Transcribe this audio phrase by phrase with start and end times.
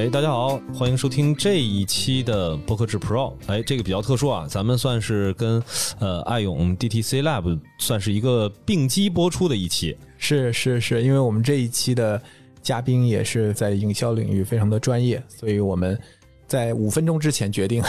[0.00, 3.34] 哎，大家好，欢迎收听这一期的播客制 Pro。
[3.48, 5.62] 哎，这个比较特殊啊，咱们算是跟
[5.98, 9.94] 呃爱勇 DTC Lab 算是一个并机播出的一期。
[10.16, 12.18] 是是是，因为我们这一期的
[12.62, 16.00] 嘉宾也是在营销领域非常的专业，所以我们
[16.46, 17.82] 在五分钟之前决定，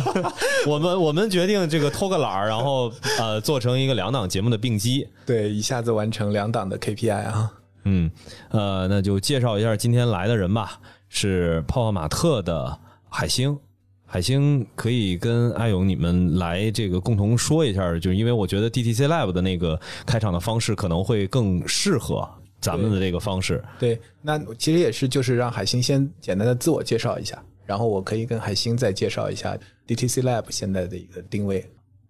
[0.68, 5.08] 我们我们决定这个偷个懒儿，然后呃做成一个两档节目的并机。
[5.24, 7.50] 对，一下子完成两档的 KPI 啊。
[7.84, 8.10] 嗯，
[8.50, 10.78] 呃，那就介绍一下今天来的人吧。
[11.08, 13.58] 是泡泡玛特的海星，
[14.04, 22.28] 海星可以跟阿勇你们来这个共同说一下，就是因为我觉得 DTC Live 的那个开场的方式可能会更适合
[22.60, 23.62] 咱们的这个方式。
[23.78, 29.56] 对，那其实也是就是让海星先简单的自我介绍一下，然后我可以跟海星再介绍一下
[29.86, 31.68] DTC Live 现在的一个定位。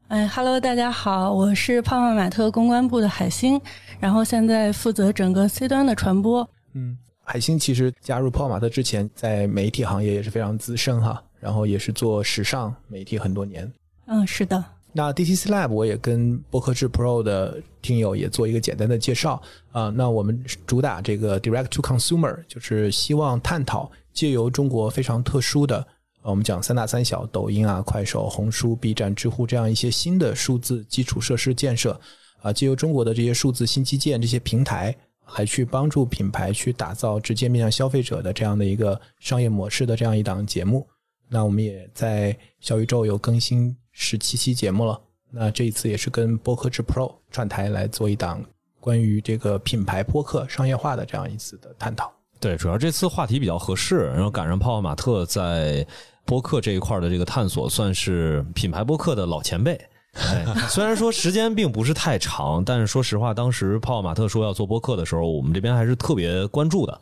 [0.08, 3.60] 哎，Hello，大家好，我是泡泡玛特公关部的海星，
[4.00, 6.48] 然后现在负责整个 C 端的传播。
[6.74, 6.96] 嗯。
[7.30, 13.70] 海星其实加入泡泡玛特之前，在媒体行业也是非常资深哈，然后也是做时尚媒体很多年。
[14.06, 14.64] 嗯，是的。
[14.94, 19.40] 那 DTC Lab 我也跟播客制 Pro 的听友也做一个简单的介绍
[19.72, 19.92] 啊。
[19.94, 25.86] 那我们主打这个 Direct to Consumer，就是希望探讨借由中国非常特殊的，
[26.22, 32.00] 我们讲三大三小，抖音啊、快手、红书、B 站、知乎这样一些新的数字基础设施建设
[32.40, 34.96] 啊，借由中国的这些数字新基建这些平台。
[35.36, 40.86] 来去帮助品牌去打造直接面向消费者的这样的一个商业模式的这样一档节目，
[41.28, 45.00] 那我们也在小宇宙有更新十七期节目了。
[45.30, 48.42] 那这一次也是跟播客制 Pro 串台来做一档
[48.80, 52.10] 关于这个品牌播客商业化的这样一次的探讨。
[52.40, 55.86] 对，主要这次话题比较合适，然后赶上泡泡玛特在
[56.24, 59.78] 播客这一块的这个探索，算是品牌播客的老前辈。
[60.14, 67.00] 哎， 虽然说时间并不是太长，但是说实话，当时泡泡玛特说要做播客的时候，我们这边还是特别关注的，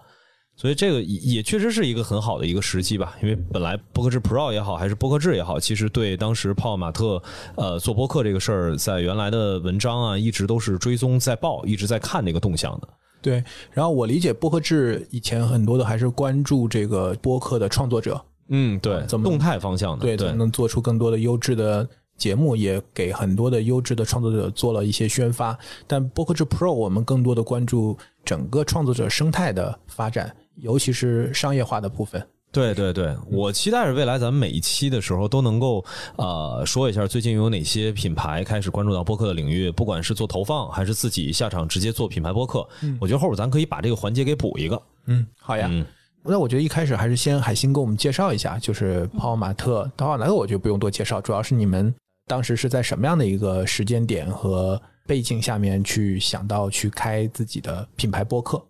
[0.57, 3.17] 所以这个也确实是一个很好的一个时机吧。
[3.23, 7.23] 因为本来播客制 Pro 也好，还是播客制也好，其实对当时泡泡玛特
[7.55, 12.89] 呃做播客这个事儿，在原来的文章啊，一直都是追踪在报，一直在看那个动向的。
[13.23, 13.43] 对，
[13.73, 21.89] 然后我理解播客制以前很多的还是关注这个播客的创作者，嗯，对，怎么动态方向的，对，怎么能做出更多的优质的。
[22.17, 32.27] 节目也给很多的优质的创作者做了一些宣发，但播客制 Pro 我们更多的关注整个创作者生态的发展，尤其是商业化的部分。
[32.53, 35.85] 对对对，我期待着未来咱们每一期的时候都能够
[36.17, 42.67] 呃说一下最近有哪些品牌开始关注到播客的领域，不管是做投放还是自己下场直接做品牌播客。
[42.83, 44.81] 嗯，我觉得后边咱可以把这个环节给补一个。
[45.05, 45.69] 嗯，好呀。
[45.71, 45.85] 嗯，
[46.23, 51.95] 那我觉得一开始还是先海星给我们介绍一下，就是泡泡玛特、泡泡玛特，我就不用多介绍，主要是你们。
[52.27, 58.61] 当时是在什么样的一个时间点和背景下面去想到去开自己的品牌播客？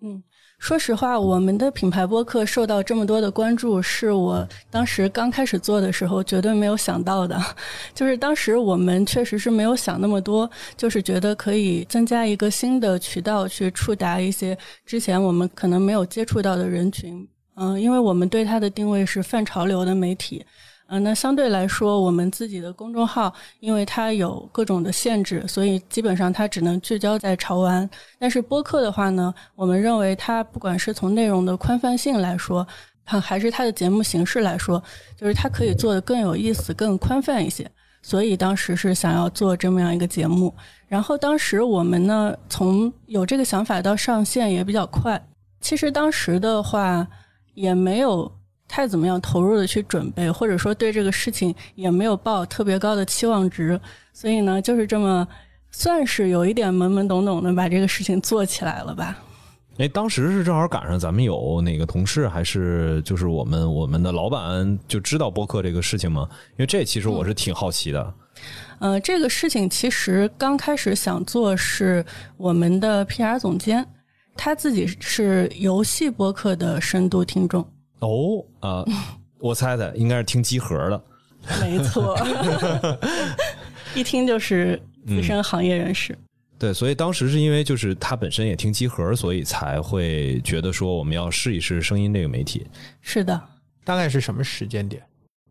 [0.00, 0.22] 嗯，
[0.60, 7.36] 说实话，我们的品牌播客受到这么多的关注，是我当时刚开始做的时候绝对没有想到的。
[7.92, 14.56] 就是当时我们确实是没有想那么多，就是觉得可以增加一个新的渠道去触达一些
[14.86, 17.28] 之前我们可能没有接触到的人群。
[17.56, 20.46] 嗯，因为我们对它的定位是泛潮流的媒体。
[20.92, 27.88] 嗯，那相对来说，我们自己的公众号，因为它有各种的限制，所以基本上它只能聚焦在潮玩。
[28.18, 32.66] 但是播客的话呢，我们认为它不管是从内容的宽泛性来说，
[33.04, 34.82] 还是它的节目形式来说，
[35.16, 37.70] 就是它可以做的更有意思、更宽泛一些。
[38.02, 40.52] 所以当时是想要做这么样一个节目。
[40.88, 45.24] 然后当时我们呢，从有这个想法到上线也比较快。
[45.60, 47.06] 其实当时的话
[47.54, 48.39] 也没有。
[48.70, 53.78] 太怎么样投入的去准备，或者说对这个事情也没有抱特别高的期望值，
[54.12, 55.26] 所以呢，就是这么
[55.72, 59.18] 算是有一点懵懵懂懂的把这个事情做起来了吧。
[59.78, 66.28] 哎，当时是正好赶上咱们有哪个同事，还是就是我们我们的老板就知道播客这个事情吗？
[66.50, 68.14] 因为这其实我是挺好奇的。
[68.78, 72.04] 呃，这个事情其实刚开始想做是
[72.36, 73.84] 我们的 PR 总监，
[74.36, 77.66] 他自己是游戏播客的深度听众。
[78.00, 78.84] 哦，啊，
[79.38, 81.02] 我猜猜应该是听集合的，
[81.60, 82.16] 没错，
[83.94, 86.16] 一听就是资深行业人士。
[86.58, 92.66] 对，所以当时是因为就是他本身也听集合，所以才会觉得说我们要试一试声音这个媒体。
[93.00, 93.40] 是的，
[93.82, 95.02] 大概是什么时间点？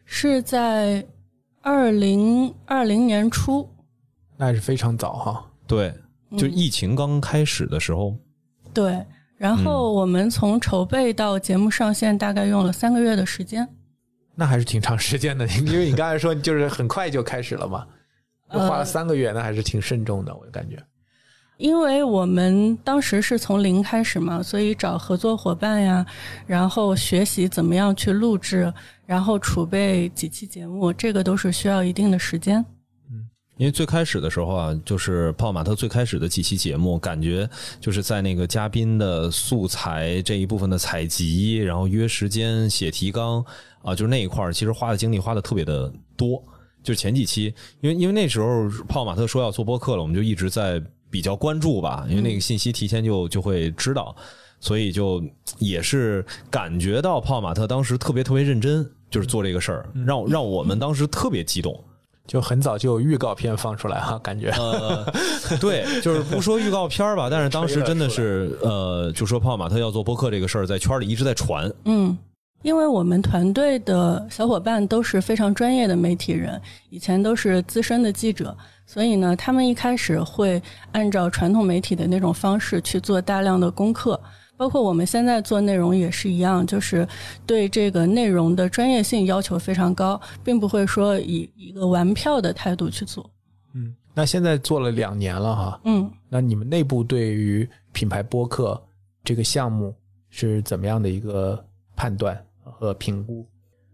[0.05, 1.03] 是在
[1.61, 3.67] 二零二零年初，
[4.37, 5.51] 那还是非常早哈。
[5.65, 5.91] 对，
[6.37, 8.15] 就疫情刚开始的时候。
[8.71, 9.03] 对。
[9.39, 13.65] 然后我们从筹备到节目上线，大概用了三个月的时间。
[14.35, 17.87] 那还是挺长时间的，因为你刚才说就是很快就开始了嘛，
[18.47, 20.77] 花了三个月，那还是挺慎重的，我感觉。
[21.55, 26.05] 因为我们当时是从零开始嘛，所以找合作伙伴呀，
[26.45, 28.73] 然后学习怎么样去录制，
[29.05, 32.65] 然后储备几期节目，这个都是需要一定的时间。
[33.59, 37.47] 因为最开始的时候啊，就是泡马特最开始的几期节目，感觉
[37.81, 43.43] 就是在那个嘉宾的素材这一部分的采集，然后约时间写提纲
[43.81, 46.41] 啊，就是那一块儿，其实花的精力花的特别的多。
[46.81, 54.15] 就是前几期，因为因为那时候泡马特说要做播客了，我们就一直在比较关注吧，因为那个信息提前就就会知道，
[54.61, 55.21] 所以就
[55.57, 61.83] 也是感觉到泡马特当时特别特别认真，就是做这个事儿，让让我们当时特别激动。
[62.29, 65.03] 就很早就有预告片放出来哈，感觉呃，
[65.59, 71.67] 对，就是不说预告片儿吧，但是当时真的是 呃，就说泡玛特要做播客这个事儿，在圈里一直在传。
[71.85, 72.15] 嗯，
[72.61, 76.61] 因为我们团队的小伙伴都是非常专业的媒体人，
[76.91, 78.55] 以前都是资深的记者，
[78.85, 80.61] 所以呢，他们一开始会
[80.91, 84.21] 按照传统媒体的那种方式去做大量的功课。
[84.59, 87.07] 包括我们现在做内容也是一样，就是
[87.45, 93.31] 对这个内容的专业性要求非常高，并不会说以一个玩票的态度去做。
[93.73, 98.77] 嗯，那现在做了两年了哈，嗯，那你们内部对于品牌播客
[99.23, 99.95] 这个项目
[100.29, 101.63] 是怎么样的一个
[101.95, 103.47] 判断和评估？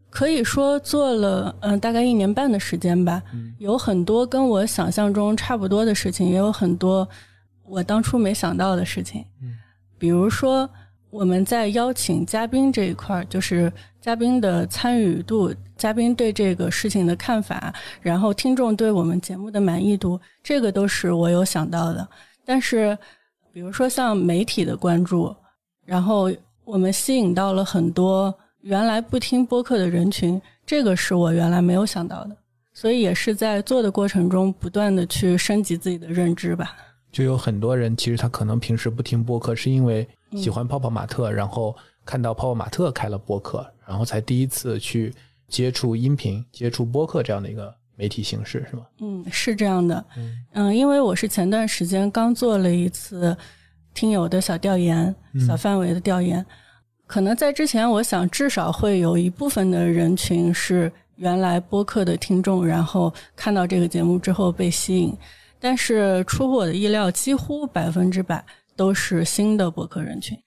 [0.09, 3.21] 可以说做了嗯、大概一年半的时间吧，
[3.59, 7.07] 有很多跟我想象中差不多的事情，也有很多
[7.67, 9.23] 我当初没想到的事情。
[9.43, 9.53] 嗯
[10.05, 10.69] 比如说
[11.09, 17.73] 我们在邀请嘉宾这一块儿，就是嘉宾的参与度、嘉宾对这个事情的看法，
[18.03, 22.07] 然后听众对我们节目的满意度，这个都是我有想到的。
[22.45, 22.95] 但是，
[23.51, 25.35] 比如说像媒体的关注，
[25.83, 26.31] 然后
[26.63, 28.31] 我们吸引到了很多
[28.61, 32.37] 原来不听播客的人群，这个是我原来没有想到的。
[32.75, 36.75] 所以也是在做的过程中，不断的去升级自己的认知吧。
[37.15, 41.73] 就有很多人其实他可能平时不听播客，是因为喜欢泡泡玛特，然后
[42.03, 45.15] 看到泡泡玛特开了播客，然后才第一次去
[45.47, 48.85] 接触音频、接触播客这样的一个媒体形式，是吗？
[48.99, 50.05] 嗯，是这样的。
[50.53, 53.33] 嗯因为我是前段时间刚做了一次
[53.93, 55.15] 听友的小调研，
[55.47, 56.45] 小范围的调研。
[57.07, 65.17] 可能在之前，我想至少会有一部分的人群是原来播客的听众，然后看到这个节目之后被吸引。
[65.59, 68.43] 但是出乎我的意料，几乎百分之百
[68.75, 70.37] 都是新的博客人群。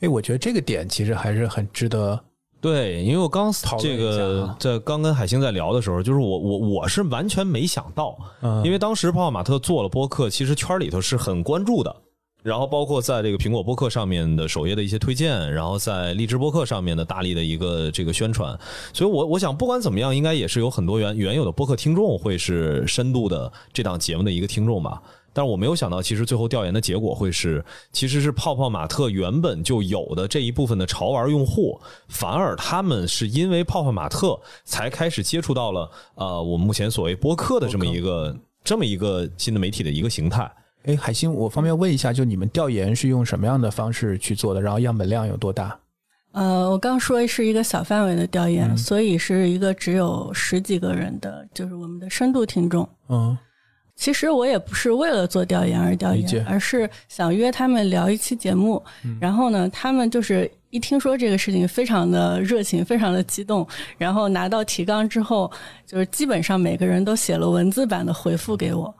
[0.00, 2.18] 哎，我觉得这个点其实还是很值得。
[2.60, 11.94] 对，因为我刚这个啊在刚跟海星在聊的时候，就是我我我是完全没想到，嗯因为当时泡泡玛特做了播客，其实圈里头是很关注的。
[12.44, 18.56] 然后包括在这个苹果播客上面的首页的一些推荐，然后在荔枝播客上面的大力的一个这个宣传，
[18.92, 25.02] 所以我我想不管怎么样，应该也是有很多原原有的播客听众会是深度的这档节目的一个听众吧。
[25.32, 40.48] 但是我没有想到，其实最后调研的结果会是，其实是泡泡玛特原本就有的这一部分的潮玩用户，反而他们是因为泡泡玛特才开始接触到了呃我们目前所谓播客的这么一个这么一个新的媒体的一个形态。
[40.84, 44.60] 哎，海星，我方便问一下，就你们调研是用什么样的方式去做的？
[44.60, 45.78] 然后样本量有多大？
[46.32, 52.88] 呃，我刚说是一个小范围的调研，所以是一个只有十几个人的，就是我们的深度听众。
[53.08, 53.36] 嗯
[53.96, 58.82] 其实我也不是为了做调研而调研，而是想约他们聊一期节目。
[59.20, 63.64] 然后呢，他们就是一听说这个事情，非常的热情，非常的激动。
[63.96, 65.48] 然后拿到提纲之后，
[65.86, 68.92] 就是基本上每个人都写了文字版的回复给我，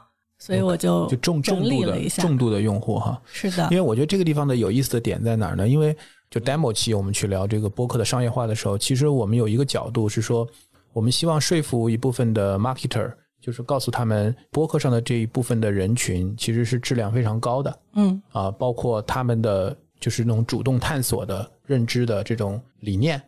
[0.45, 2.09] 所以我就就重重度的。
[2.11, 3.19] 重度的用户哈。
[3.33, 5.67] 是的因为，我觉得这个地方的有意思的点在哪儿呢？
[5.67, 5.97] 因为
[6.31, 10.47] 就 demo 期我们去聊这个播客的商业化的时候，其实我们有一个角度是说，
[10.93, 13.11] 我们希望说服一部分的 marketer，
[13.41, 23.19] 就是告诉他们播客上的这一部分的人群其实是质量非常高的嗯啊，包括他们的就是那种主动探索的认知的这种理念，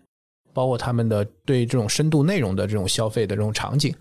[0.53, 3.95] 包括他们的对这种深度内容的这种消费的这种场景。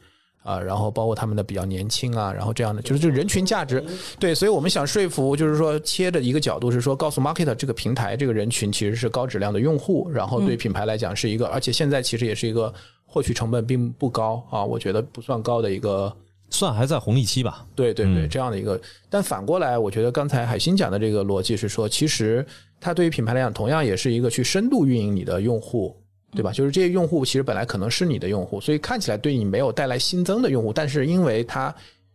[0.45, 3.83] 啊，然后包括他们的比较年轻啊，然后这样的就是这人群价值，
[4.19, 12.71] 对，所以我们想说服，就是说切的一个角度是说，告诉 market 这个平台这个人群其实是高质量的用户，然后对品牌来讲是一个，而且现在其实也是一个
[13.07, 16.15] 获取成本并不高啊，我觉得不算高的一个
[16.51, 17.65] 算还在红利期吧。
[17.73, 18.79] 对对对，嗯这样的一个。
[19.09, 22.45] 但反过来，我觉得刚才海星讲的这个逻辑是说，其实
[22.79, 25.97] 它对于品牌来讲，同样也是一个去深度运营你的用户，
[26.35, 26.51] 对吧？
[26.51, 31.73] 就是这些用户其实本来可能是你的用户，所以看起来对你没有带来新增的用户，但是因为它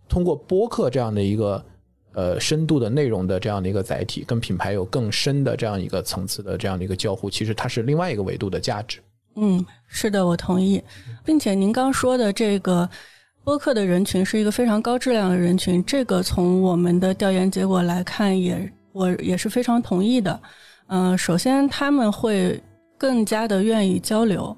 [0.08, 1.64] 通过播客这样的一个
[2.12, 8.98] 呃深度的内容的这样的一个载体，跟品牌有更深的这样一个层次的这样的一个交互，其实它是另外一个维度的价值。
[9.36, 10.82] 嗯，是的，我同意，
[11.24, 12.88] 并且您刚说的这个，
[13.44, 20.38] 播客的人群是一个非常高质量的人群，这个从我们的调研结果来看，也我也是非常同意的。
[20.88, 22.60] 嗯、首先他们会
[23.00, 24.54] 更加的愿意交流。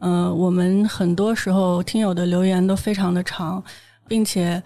[0.00, 3.62] 嗯、我们很多时候听友的留言都非常的长，
[4.08, 4.60] 并且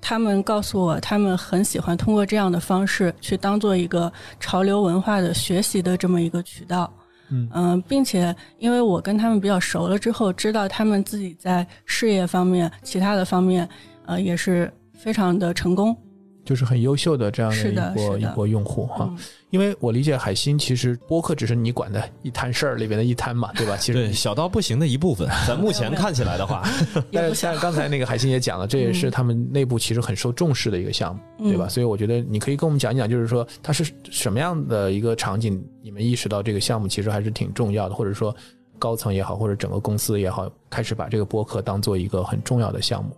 [0.00, 4.10] 他们告诉我，他们很喜欢通过这样的方式去当做一个
[4.40, 6.90] 潮流文化的学习的这么一个渠道。
[7.32, 13.68] 嗯并且因为我跟他们比较熟了之后，知道他们自己在事业方面、其他的方面，
[14.06, 15.96] 呃，也是非常的成功。
[16.44, 19.06] 就是很优秀的这样的一波的一波用户哈。
[19.10, 19.18] 嗯
[19.50, 23.76] 因为我理解海星其实播客只是你管的一摊事儿里边的一摊嘛，对吧？
[23.76, 25.28] 其实对，小到不行的一部分。
[25.44, 26.62] 咱目前看起来的话，
[27.10, 31.66] 但是像刚才那个海星也讲了，这也是他们内部其实很受重视的一个项目，嗯对吧？
[31.66, 38.32] 所以我觉得你可以跟我们讲一讲，就是说它是什么样的一个场景，你们意识到这个项目其实还是挺重要的，或者说
[38.78, 43.10] 高层也好，或者整个公司也好，开始把这个播客当做一个很重要的项目。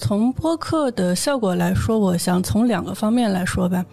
[0.00, 3.84] 从播客的效果来说，我想从两个方面来说吧，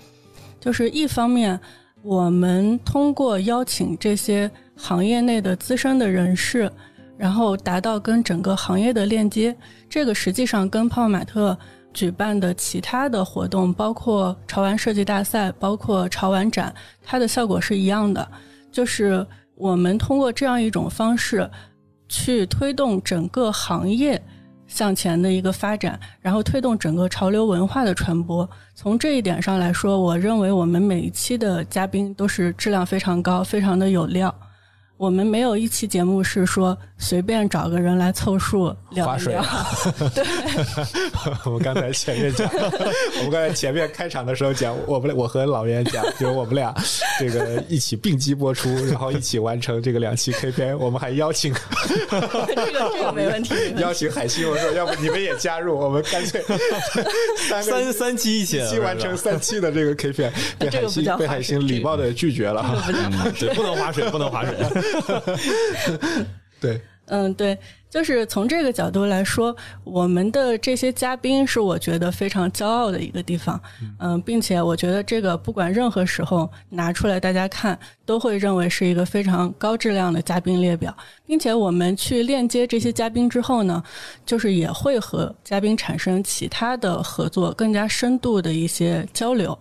[0.57, 1.59] 就是一方面，
[2.01, 6.71] 我们通过邀请这些行业内的资深的人士，
[7.17, 9.53] 然后达到跟整个行业的链接。
[9.89, 11.55] 这个实际上跟泡泡玛特
[11.93, 16.73] 举办的其他的活动，包括潮玩设计大赛，包括潮玩展，
[17.03, 18.25] 它的效果是一样的，
[18.71, 21.47] 就是我们通过这样一种方式
[22.07, 24.19] 去推动整个行业。
[24.67, 28.47] 向前的一个发展，然后推动整个潮流文化的传播。
[28.75, 34.33] 从这一点上来说，我认为我们每一期的嘉宾都是质量非常高，非常的有料。
[34.97, 39.45] 我们没有一期节目是说随便找个人来凑数聊划水一聊，
[41.45, 46.73] 我们刚才前面讲，我们刚才前面开场的时候讲，我们我和老袁讲，就是我们俩
[47.19, 51.53] 这个一起并机播出，然后一起完成这个两期 KPI，我们还邀请
[51.87, 53.53] 这个这个没问题。
[53.77, 56.43] 邀请海星，我说要不你们也加入，我们干脆
[57.47, 62.65] 三三三期一起一期完成三期的这个 KPI，被海这个被海星礼貌的拒绝了。
[63.39, 64.55] 对，不能划水，不能划水。
[66.59, 67.57] 对，嗯，对，
[67.89, 73.61] 就是从这个角度来说，我们的这些嘉宾是我觉得非常骄傲的一个地方。
[73.99, 80.95] 嗯，并且我觉得这个不管任何时候拿出来大家看，都会认为是一个非常高质量的嘉宾列表，
[81.27, 83.81] 并且我们去链接这些嘉宾之后呢，
[84.25, 89.57] 就是也会和嘉宾产生其他的合作，更加深度的一些交流。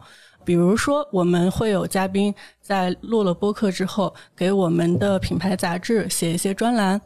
[0.46, 7.00] 比如说，我们会有嘉宾在录了播客之后，给我们的品牌杂志写一些专栏，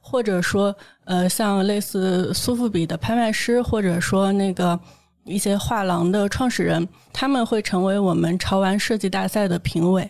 [0.00, 0.74] 或者说，
[1.04, 4.78] 呃，像类似苏富比的拍卖师，或者说那个
[5.24, 10.08] 一些画廊的创始人，他们会成为我们潮玩设计大赛的评委。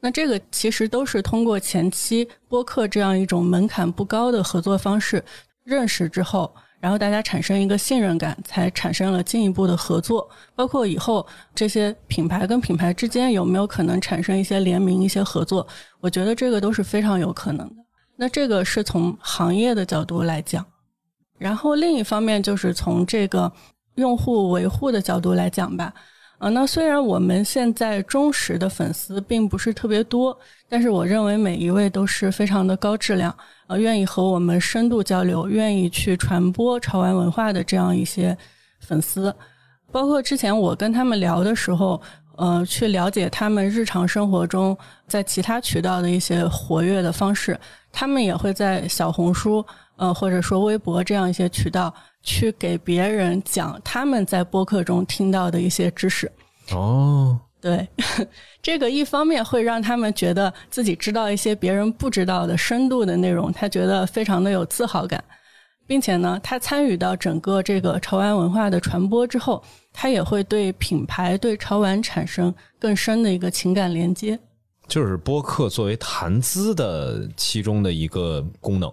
[0.00, 5.24] 那这个其实都是通过前期播客这样一种门槛不高的合作方式
[5.62, 10.28] 认识之后，然后大家产生一个信任感，才产生了进一步的合作。
[10.54, 15.66] 包括以后这些品牌跟品牌之间有没有可能产生一些联名、一些合作，
[16.00, 17.76] 我觉得这个都是非常有可能的。
[18.16, 20.64] 那这个是从行业的角度来讲，
[21.38, 23.50] 然后另一方面就是从这个
[23.96, 25.92] 用户维护的角度来讲吧。
[26.38, 30.38] 啊，那虽然我们现在忠实的粉丝并不是特别多，
[30.68, 33.34] 但是我认为每一位都是非常的高质量，
[33.68, 38.36] 呃，愿意和我们深度交流，愿意去传播潮玩文化的这样一些
[38.80, 39.34] 粉丝。
[39.90, 41.98] 包括之前我跟他们聊的时候，
[42.36, 44.76] 呃，去了解他们日常生活中
[45.08, 47.58] 在其他渠道的一些活跃的方式，
[47.90, 49.64] 他们也会在小红书，
[49.96, 56.30] 呃，或者说微博这样一些渠道去给别人讲他们在播客中听到的一些知识。
[56.72, 57.86] 哦，对，
[58.60, 65.22] 这个一方面会让他们觉得自己知道一些别人不知道的深度的内容，他觉得非常的有自豪感，
[65.86, 69.62] 并且呢，他参与到整个这个潮玩文化的传播之后，
[69.92, 74.38] 他也会对品牌、对潮玩产生更深的一个情感连接。
[74.88, 78.92] 就是播客作为谈资的其中的一个功能，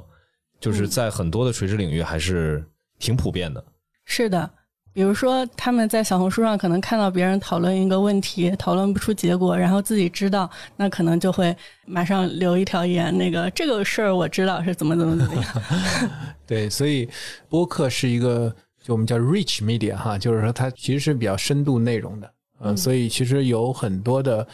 [0.63, 2.63] 就是在很多的垂直领域还是
[2.97, 3.61] 挺普遍的。
[4.05, 4.49] 是的，
[4.93, 11.53] 比如说他们在小红书上可能看到别人讨论一个问题，讨论不出结果，然后自己知道，那可能就会
[11.85, 15.53] 马上留一条言，那个这个事儿我知道是怎么怎么怎么样。
[16.47, 17.09] 对，所以
[17.49, 24.47] 播客是一个就我们叫 rich media 哈，就是说它其实是比较深度内容的，嗯，所以其实有很多的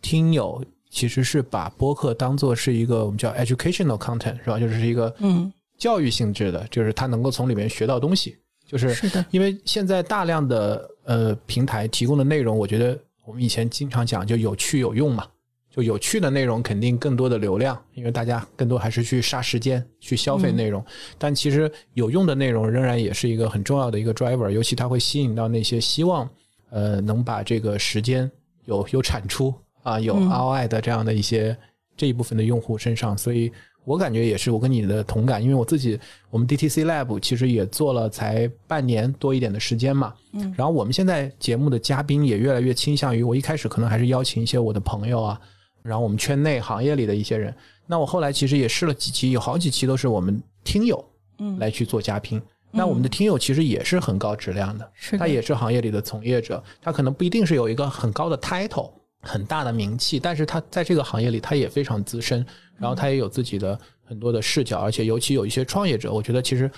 [0.00, 4.58] 听友其实是把播客当做是一个我们叫 educational content 是吧？
[4.58, 15.26] 就是一个嗯，教育性质的，就是他能够从里面学到东西，就是是的，因为现在大量的呃平台提供的内容，我觉得我们以前经常讲就有趣有用嘛，
[15.70, 20.84] 就有趣的内容肯定更多的流量，因为大家更多还是去杀时间去消费内容。
[21.16, 26.28] 但其实有用的内容仍然也是一个很重要的一个 driver，尤其它会吸引到那些希望
[26.70, 28.28] 呃能把这个时间
[28.64, 31.56] 有有产出啊有 ROI 的这样的一些
[31.96, 33.16] 这一部分的用户身上。
[33.16, 33.50] 所以
[33.84, 35.98] 我感觉也是我跟你的同感，因为我自己
[36.30, 40.14] 我们 DTC Lab 其实也做了才半年多一点的时间嘛。
[40.32, 40.54] 嗯。
[40.56, 45.40] 然后我们现在节目的嘉宾也越来越倾向于，我一开始可能还是邀请一些我的朋友啊。
[45.82, 47.54] 然后我们圈内行业里的一些人，
[47.86, 51.02] 那我后来其实也试了几期，有好几期都是我们听友，
[51.38, 52.38] 嗯，来去做嘉宾。
[52.70, 62.44] 那我们的听友其实也是很高质量的，是他也是行业里的从业者，他可能不一定是有一个很高的 title、很大的名气，但是他在这个行业里他也非常资深，
[62.78, 66.70] 然后他也有自己的很多的视角，而且尤其有一些创业者，我觉得其实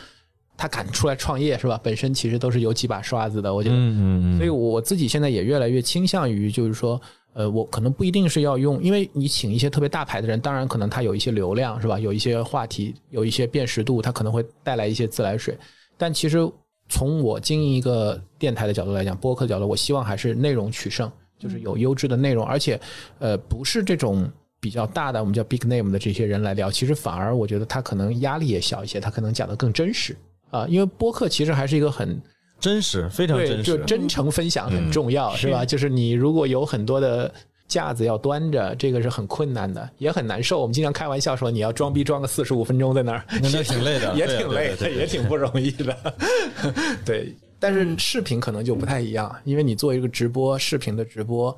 [0.56, 1.80] 他敢出来创业是吧？
[1.82, 4.36] 本身其实都是有几把刷子的，我觉得，嗯嗯嗯。
[4.36, 7.00] 所以我自己现在也越来越倾向于就是说。
[7.34, 11.98] 呃，我可能不一定是要用，因为你请一些特别大牌的人，当然可能他有一些流量，是吧？
[11.98, 15.56] 有一些话题，有一些辨识度，他可能会带来一些自来水。
[15.96, 16.46] 但其实
[16.90, 21.10] 从我经营一个电台的角度来讲，播客的角度，我希望还是内容取胜，
[21.42, 22.78] 就是有优质的内容，而且
[23.18, 24.30] 呃，不是这种
[24.60, 30.16] 比较大的我们叫 big name 的这些人来聊，其实反而我觉得他可能压力也小一些，他可能讲的更真实
[30.50, 32.20] 啊，因为播客其实还是一个很。
[32.60, 35.64] 真实，非常真实，就真诚分享很重要，是吧？
[35.64, 37.28] 就是你如果有很多的
[37.66, 40.60] 架子要端着，这个是很困难的，也很难受。
[40.60, 46.14] 我们经常开玩笑说，你要装逼装个四十五分钟在那儿，那挺累的， 也挺累的，也挺不容易的。
[47.04, 51.56] 对，但是视频可能就不太一样，因为你做一个直播，视频的直播，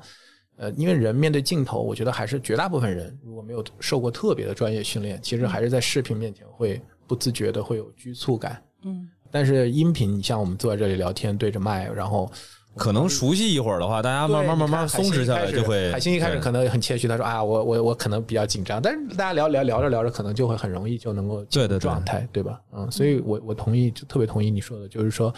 [0.57, 8.61] 呃，因为人面对镜头，我觉得还是绝大部分人如果没有受过特别的专业训练，其实还是在视频面前会不自觉的会有拘促感。
[8.83, 9.09] 嗯。
[9.31, 12.31] 但是音频，你像我们坐在这里聊天，对着麦，然后
[12.75, 15.91] 可能熟悉一会儿的话，大家慢慢慢慢松弛下来就会。
[15.91, 22.61] 海星一开始可能很谦虚，他说：“啊，我我我可能比较紧张。”但是大家聊聊聊着聊着，可能就会很容易就能够进入状态，对吧？
[22.71, 25.33] 嗯，所以我我同意，就特别同意你说的，就是说，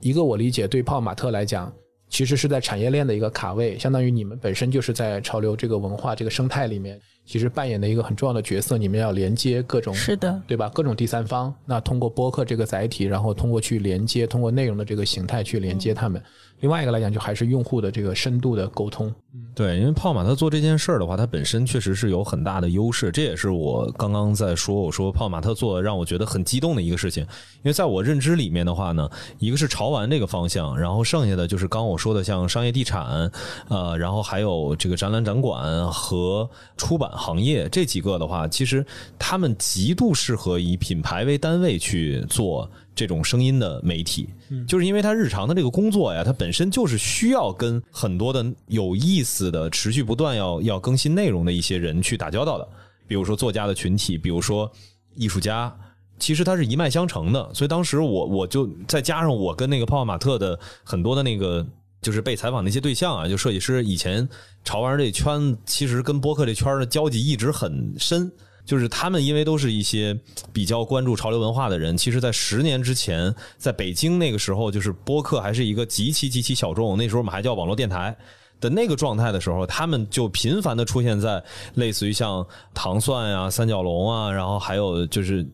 [0.00, 1.72] 一个我理解对泡玛特来讲，
[2.08, 6.98] 其实是在产业链的一个卡位，相当于你们本身就是在潮流这个文化这个生态里面。
[7.24, 10.68] 其实扮演的一个很重要的角色，你们要连接各种是的，对吧？
[10.74, 16.20] 各种第三方，那通过播客这个载体，然后通过去连接，通过内容的这个形态去连接他们。
[16.58, 19.10] 另外一个来讲，就还是用户的这个深度的沟通。
[19.54, 23.10] 对，因为泡马特做这件事儿的话，它本身确实是有很大的优势。
[23.10, 27.22] 这也是我刚刚在说，我说泡马特做让我觉得很激动的一个事情。
[27.22, 33.30] 因为在我认知里面的话呢，一个是潮玩这个方向，然后剩下的就是刚我说的像商业地产，
[33.68, 38.84] 呃，然后还有这个展览展馆和出版行业这几个的话，其实
[39.18, 42.70] 他们极度适合以品牌为单位去做。
[42.92, 44.28] 这种声音的媒体，
[44.68, 52.68] 就是因为他日常的这个工作呀，他本身就是需要跟很多的有意思的、持续不断要要更新内容的一些人去打交道的。
[53.06, 54.70] 比如说作家的群体，比如说
[55.14, 55.74] 艺术家，
[56.18, 57.54] 其实它是一脉相承的。
[57.54, 61.66] 所以当时我我就再加上我跟那个泡泡玛特的很多的那个
[62.00, 64.28] 就是被采访那些对象啊，就设计师以前
[64.64, 68.30] 潮玩这圈，其实跟播客这圈的交集一直很深。
[68.66, 70.16] 就是他们，因为都是一些
[70.52, 78.16] 比较关注潮流文化的人，其实，在十年之前，在北京那个时候，就是播客还是一个极其极其小众，那时候我们还叫网络电台
[78.60, 81.42] 的那个状态的时候，他们就频繁的出现在
[81.74, 85.44] 类似于像糖蒜呀、三角龙啊，然后还有就是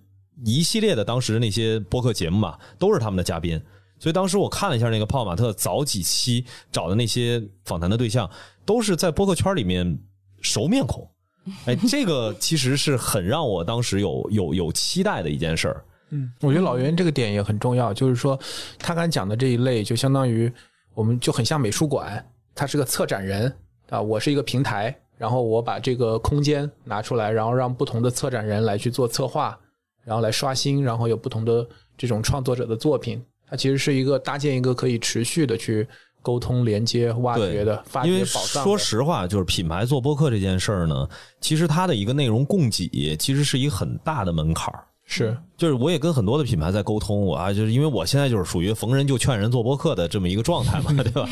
[0.45, 3.59] 一系列的当时那些播客节目嘛，都是他们的嘉宾。
[3.99, 8.31] 所以当时我看了一下那个泡马特早几期找的那些访谈的对象，
[8.65, 9.99] 都是在播客圈里面
[10.41, 11.09] 熟面孔。
[11.67, 15.85] 哎，这个其实是很让我当时有有有期待的一件事儿。
[16.11, 18.39] 嗯，我觉得老袁这个点也很重要，就是说
[18.79, 20.53] 他刚才讲的这一类，就相当于
[20.93, 23.53] 我们就很像美术馆，他是个策展人
[23.91, 29.57] 啊，我是一个平台，然后我把这个空间拿出来，然后让不同的策展人来去做策划，
[30.05, 31.65] 然后来刷新，然后有不同的
[31.97, 35.87] 这种创作者的作品，它其实是一个搭建一个可以持续的去。
[36.23, 41.09] 沟通、连接、挖掘的，因为说实话，就是品牌做播客这件事儿呢，
[41.41, 44.83] 其实它的一个内容供给，其实是一个很大的门槛儿。
[45.09, 51.29] 是，就是我也跟很多的品牌在沟通，我啊，就是因为我现在就是属于逢人就劝人做播客的这么一个状态嘛， 对吧？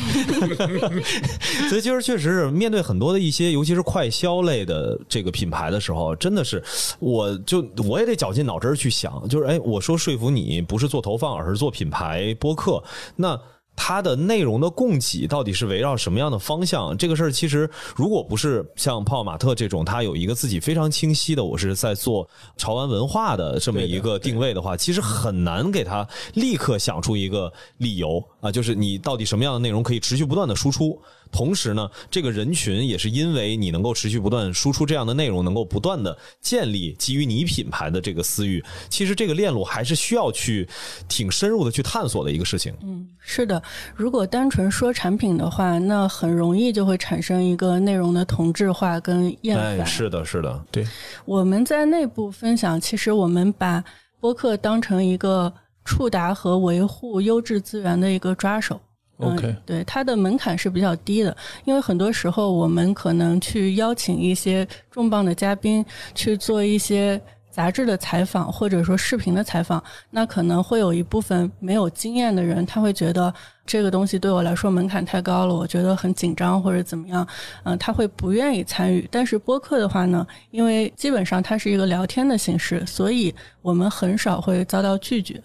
[1.67, 6.63] 所以其实确实是面对很多的一些，尤其是快消类的这个品牌的时候，真的是，
[6.99, 12.81] 我就我也得绞尽脑汁去想，就是哎，我说说服你不是做投放，而是做品牌播客，
[13.17, 13.39] 那。
[13.75, 16.97] 它的内容的供给到底是围绕什么样的方向？
[16.97, 30.99] 这个事儿其实，如果不是像泡马特这种，它有一个自己非常清晰的，我是在做潮玩文化的这么一个定位的话，其实很难给他立刻想出一个理由啊，就是你到底什么样的内容可以持续不断的输出。
[31.31, 38.63] 同时呢，这个人群也是因为你能够持续不断输出这样的内容，能够不断的建立基于你品牌的这个私域。
[38.89, 40.67] 其实这个链路还是需要去
[41.07, 42.73] 挺深入的去探索的一个事情。
[42.83, 43.61] 嗯，是的。
[43.95, 49.79] 如果单纯说产品的话，那很容易就会产生一个内容的同质化跟厌烦。
[49.79, 50.85] 哎，是的，是的，对。
[51.25, 53.83] 我们在内部分享，其实我们把
[54.19, 55.51] 播客当成一个
[55.83, 58.79] 触达和维护优质资源的一个抓手。
[59.17, 73.33] OK，对它的门槛是比较低的，因为很多时候我们可能去邀请一些重磅的嘉宾去做一些杂志的采访，或者说视频的采访，那可能会有一部分没有经验的人，他会觉得
[73.65, 77.25] 这个东西对我来说门槛太高了，我觉得很紧张或者怎么样，
[77.63, 79.07] 嗯，他会不愿意参与。
[79.09, 85.41] 但是播客的话呢，因为基本上它是一个聊天的形式，所以我们很少会遭到拒绝，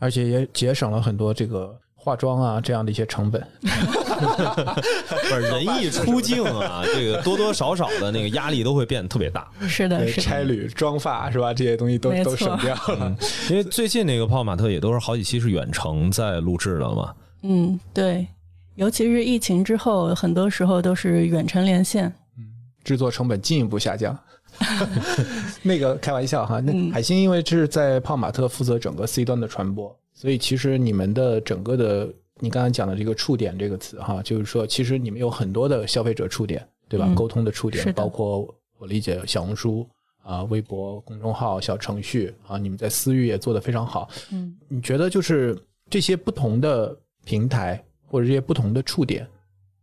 [0.00, 1.74] 而且也节省了很多这个。
[2.06, 9.50] 化妆啊，这样的一些成本， 不是人一出镜啊，这个多多少少的那个压力都会变得特别大。
[9.66, 11.52] 是的，差旅、妆发是吧？
[11.52, 13.12] 这些东西都都省掉了。
[13.50, 17.12] 因为最近那个泡泡玛特也都是好几期是远程在录制的嘛。
[17.42, 18.24] 嗯，对，
[18.76, 22.06] 尤其是疫情之后，很多时候都是远程连线，
[22.38, 22.44] 嗯，
[22.84, 24.16] 制作成本进一步下降。
[25.60, 29.92] 那个开玩笑哈，那海星因为这是在泡玛特负责整个 C 端的传播。
[30.18, 32.08] 所以其实你们的整个的，
[32.40, 37.06] 你刚才讲的这个触点这个词哈，就是说其实你们有很多的消费者触点，对吧？
[37.14, 38.48] 沟通的触点，包括
[38.78, 39.86] 我理解小红书
[40.22, 44.08] 啊、微博、公众号、小程序啊，你们在私域也做得非常好。
[44.32, 45.54] 嗯，你觉得就是
[45.90, 49.28] 这些不同的平台或者这些不同的触点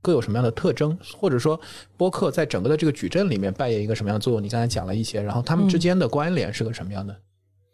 [0.02, 0.98] 各有什么样的特征？
[1.16, 1.60] 或者说
[1.96, 4.44] 播客在整个的这个矩阵里面扮演一个什么样的作用？
[4.44, 7.16] 你刚才讲了一些，然后他们之间的关联是个什么样的？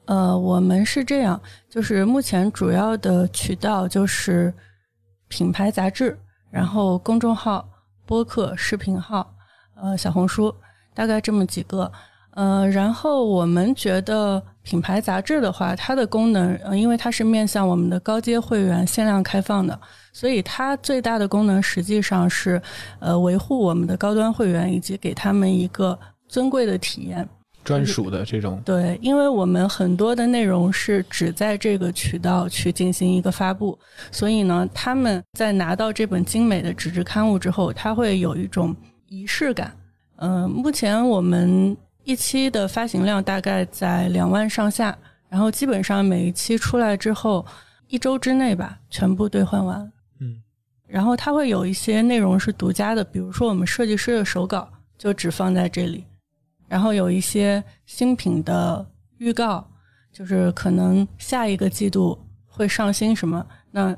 [0.10, 4.52] 呃，我们是这样，就是目前主要的渠道就是
[5.28, 6.18] 品牌杂志，
[6.50, 7.70] 然后公众号、
[8.08, 9.32] 播客、视频号，
[9.76, 10.52] 呃，小红书，
[10.96, 11.92] 大概这么几个。
[12.32, 19.80] 呃，然后我们觉得品牌杂志的话，它的功能，呃，因为它是面向我们的高阶会员限量开放的，
[20.12, 22.60] 所以它最大的功能实际上是，
[23.00, 27.30] 呃，维护我们的高端会员以及给他们一个尊贵的体验。
[27.64, 33.78] 专属的这种对，因为我们很多的内容是只在这个渠道去进行一个发布，
[34.12, 38.76] 所以呢，他们在拿到这本精美的纸质刊物之后，他会有一种
[39.08, 39.72] 仪式感。
[40.16, 44.98] 嗯，目前我们一期的发行量大概在两万上下，
[45.30, 47.46] 然后基本上每一期出来之后，
[47.88, 49.80] 一周之内吧，全部兑换完。
[50.20, 50.42] 嗯，
[50.88, 54.68] 然后它会有一些内容是独家的，比如说我们设计师的手稿
[54.98, 56.04] 就只放在这里。
[56.70, 58.86] 然后有一些新品的
[59.18, 59.68] 预告，
[60.14, 63.96] 就是可能下一个季度会上新什么，那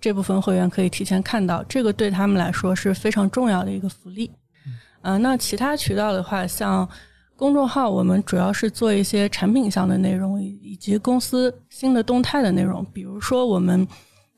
[0.00, 4.30] 这部分会员可以提前看到，这个对他们来说是非常重要的一个福利。
[5.02, 6.88] 嗯，那其他渠道的话，像
[7.36, 13.86] 公众号，我们主要是做一些产品项的内容，以及公司新的动态的内容，比如说我们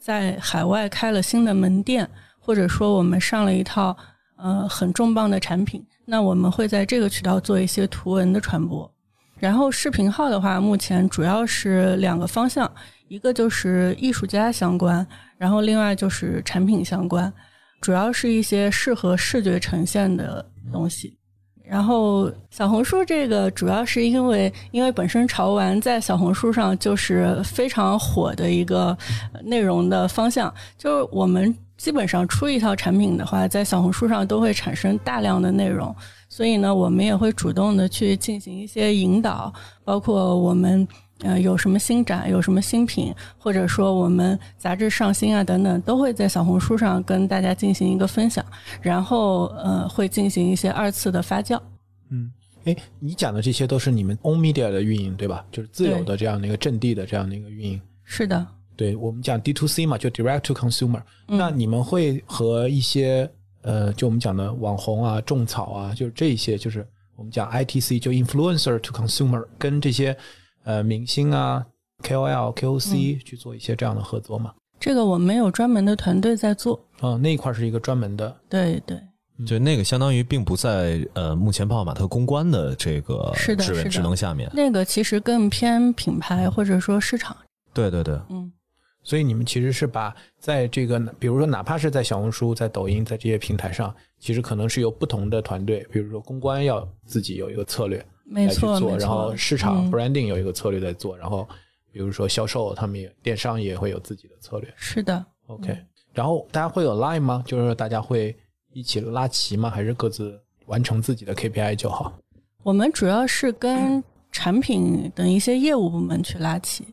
[0.00, 3.96] 在海外开了新的门店，或者说我们上了一套
[4.36, 5.84] 呃很重磅的产品。
[6.04, 8.88] 那我们会在这个渠道做一些图文的传播，
[9.40, 12.70] 然后视频号的话，目前主要是两个方向，
[13.08, 15.04] 一个就是艺术家相关，
[15.36, 17.32] 然后另外就是产品相关，
[17.80, 21.18] 主要是一些适合视觉呈现的东西。
[21.64, 28.96] 然后小红书这个主要是因为，因为本身潮玩在小红书上就是非常火的一个
[29.42, 31.52] 内容的方向，就是我们。
[31.76, 35.94] 基本上出一套产品的话，在小红书上都会产生大量的内容，
[36.28, 39.52] 所以呢，我们也会主动的去进行一些引导，
[39.84, 40.88] 包括我们
[41.20, 48.44] 呃有什么新展、有什么新品，或者说我们杂志上新啊等等，都会在小红书上跟大家进行一个分享，
[48.80, 51.60] 然后呃会进行一些二次的发酵。
[52.10, 52.32] 嗯，
[52.64, 55.44] 哎，你讲的这些都是你们 On Media 的运营对吧？
[55.52, 57.80] 就是自有的这样的一个阵地的这样的一个运营。
[58.02, 58.46] 是的。
[58.76, 61.02] 对我们讲 D to C 嘛，就 Direct to Consumer。
[61.26, 63.28] 那你们会和一些
[63.62, 66.86] 呃，就我们讲的网红啊、种草啊，就是这一些，就是
[67.16, 70.16] 我们讲 ITC，就 Influencer to Consumer，跟这些
[70.64, 71.64] 呃明星啊、
[72.02, 74.52] KOL、KOC 去做一些这样的合作吗？
[74.78, 76.78] 这个我们没有专门的团队在做。
[77.00, 78.36] 啊，那一块是一个专门的。
[78.48, 79.00] 对对，
[79.46, 84.50] 就那个相当于并不在呃目前泡泡玛特公关的这个是的职能下面。
[84.52, 87.34] 那个其实更偏品牌或者说市场。
[87.72, 88.52] 对对对，嗯。
[89.06, 101.48] 所以你们其实是把在这个，比如说哪怕是在小红书、在抖音、在这些平台上，其实可能是由不同的团队，比如说公关要自己有一个策略来去做，然后市场 branding 有一个策略在做，然后
[101.92, 104.74] 比如说销售，他们也电商也会有自己的策略。
[104.74, 105.78] 是的，OK。
[106.12, 107.44] 然后大家会有 line 吗？
[107.46, 108.36] 就是说大家会
[108.72, 109.70] 一起拉齐吗？
[109.70, 112.18] 还是各自完成自己的 KPI 就好？
[112.64, 116.84] 我们主要是跟产品等一些业务部门去拉齐。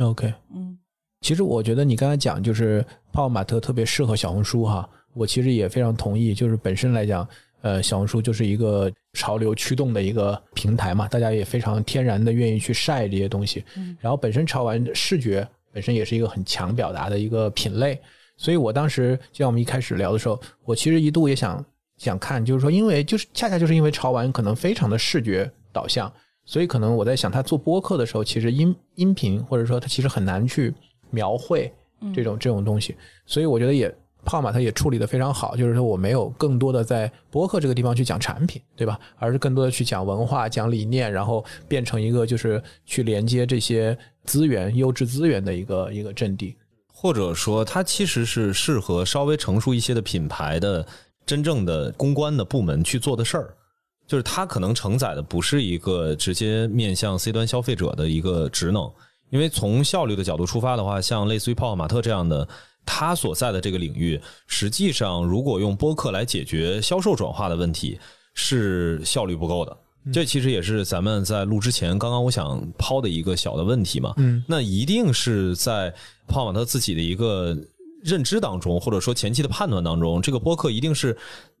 [0.00, 0.76] OK，嗯，
[1.20, 6.34] 其实我觉得你刚才讲就是泡泡玛特特别适合小红书哈，我其实也非常同意。
[6.34, 7.26] 就是本身来讲，
[7.60, 13.62] 呃，小红书就是一个潮流驱动的一个平台嘛，大家也非常天然的愿意去晒这些东西。
[13.76, 18.00] 嗯然后本身潮玩视觉本身也是一个很强表达的一个品类，
[18.38, 21.62] 所以我当时就像我们一开始聊的时候，我其实一度也想
[21.98, 26.10] 想看，就是说，因为就是恰恰就是因为潮玩可能非常的视觉导向，
[26.46, 30.72] 所以可能我在想，他做播客的时候，其实音音频或者说他其实很难去
[31.10, 31.72] 描绘
[32.14, 32.96] 这种、这种东西，
[33.26, 33.94] 所以我觉得也
[34.24, 38.98] 胖马他也处理的非常好，就是说我没有更多的在播客这个地方去讲产品，对吧？
[39.16, 46.56] 而是更多的去讲文化、讲理念，然后变成一个就是去连接这些资源、优质资源的一个一个阵地。
[46.92, 50.86] 或者说它其实是适合稍微成熟一些的品牌的
[51.24, 53.56] 真正的公关的部门去做的事儿。
[54.06, 58.92] 就是它可能承载的不是一个直接面向 C 端消费者的一个职能，
[59.30, 62.46] 因为从效率的角度出发的话，像类似于泡泡玛特这样的，
[62.84, 67.98] 它所在的这个领域，实际上如果用播客来解决销售转化的问题，
[68.34, 69.76] 是效率不够的。
[70.12, 74.14] 这其实也是咱们在录之前，刚刚我想抛的一个小的问题嘛。
[74.16, 75.90] 嗯，那一定是在
[76.26, 77.54] 泡泡玛特自己的一个
[78.02, 81.14] 认知当中，或者说前期的判断当中，这个播客一定是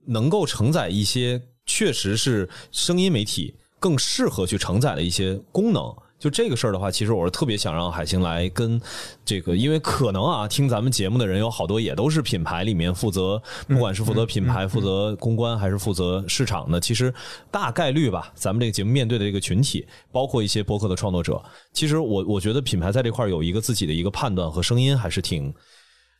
[0.06, 5.94] 能够承载一些确实是声音媒体更适合去承载的一些功能。
[6.20, 8.78] 就这个事儿的话，其实我是特别想让海星来跟
[9.24, 17.12] 这个，因为可能啊，听咱们节目的人有好多也都是品牌里面负责，不管是负责品牌、负责公关还是负责市场的，其实
[17.50, 25.50] 大概率吧，咱们这个节目面对的这个群体，包括一些播客的创作者，其实我我觉得品牌在这块儿有一个自己的一个判断和声音，还是挺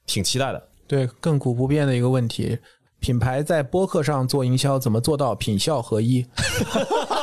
[0.06, 0.68] 挺期待的。
[0.86, 2.58] 对，亘古不变的一个问题。
[3.00, 6.22] 品牌在播客上做营销，怎么做到品效合一？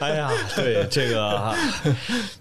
[0.00, 1.54] 哎呀，对这个啊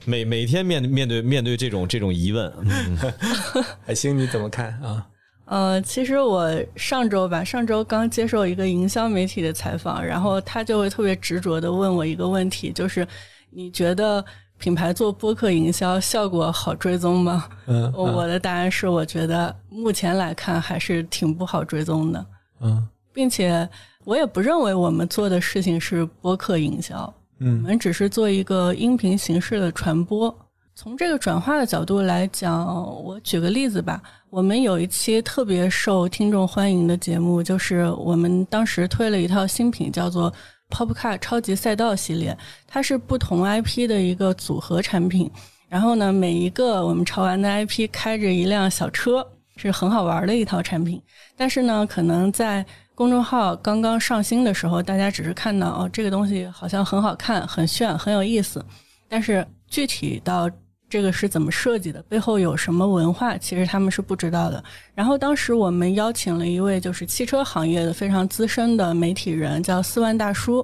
[0.05, 2.97] 每每天面面对面对这种这种疑问，嗯
[3.85, 5.07] 海星你怎么看啊？
[5.45, 13.05] 呃，其实我上周吧，上周刚接受一个营销媒体的采访，然后他就会特别执着的问我一个问题，就是
[13.49, 14.23] 你觉得
[14.57, 17.49] 品牌做播客营销效果好追踪吗？
[17.67, 22.25] 嗯我的答案是，我觉得目前来看还是挺不好追踪的，
[22.61, 23.67] 嗯并且
[24.03, 30.35] 我也不认为我们做的事情是播客营销，我嗯们只是做一个音频形式的传播。
[30.73, 32.65] 从这个转化的角度来讲，
[33.03, 34.01] 我举个例子吧。
[34.29, 40.33] 我们有一期特别受听众欢迎的节目，就是我们当时推了一套新品，叫做
[40.69, 45.29] Popcar 超级赛道系列，它是不同 IP 的一个组合产品。
[45.67, 49.25] 然后呢，每一个我们潮玩的 IP 开着一辆小车，
[49.57, 50.99] 是很好玩的一套产品。
[51.35, 58.63] 但是呢，可能在公众号刚刚上新的时候，大家只是看到哦，这个东西好像很好看、很炫、很有意思，
[59.07, 60.49] 但是具体到
[60.89, 64.63] 这个是怎么设计的，背后有什么文化，其实他们是不知道的。
[64.93, 70.63] 然后当时我们邀请了一位就是汽车行业的非常资深的媒体人，叫四万大叔。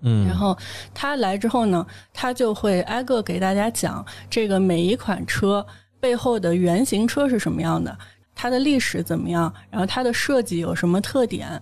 [0.00, 0.56] 嗯然后
[0.94, 5.64] 他来之后呢，他就会挨个给大家讲这个每一款车
[5.98, 7.96] 背后的原型车是什么样的，
[8.40, 11.60] 它的历史怎么样，然后它的设计有什么特点，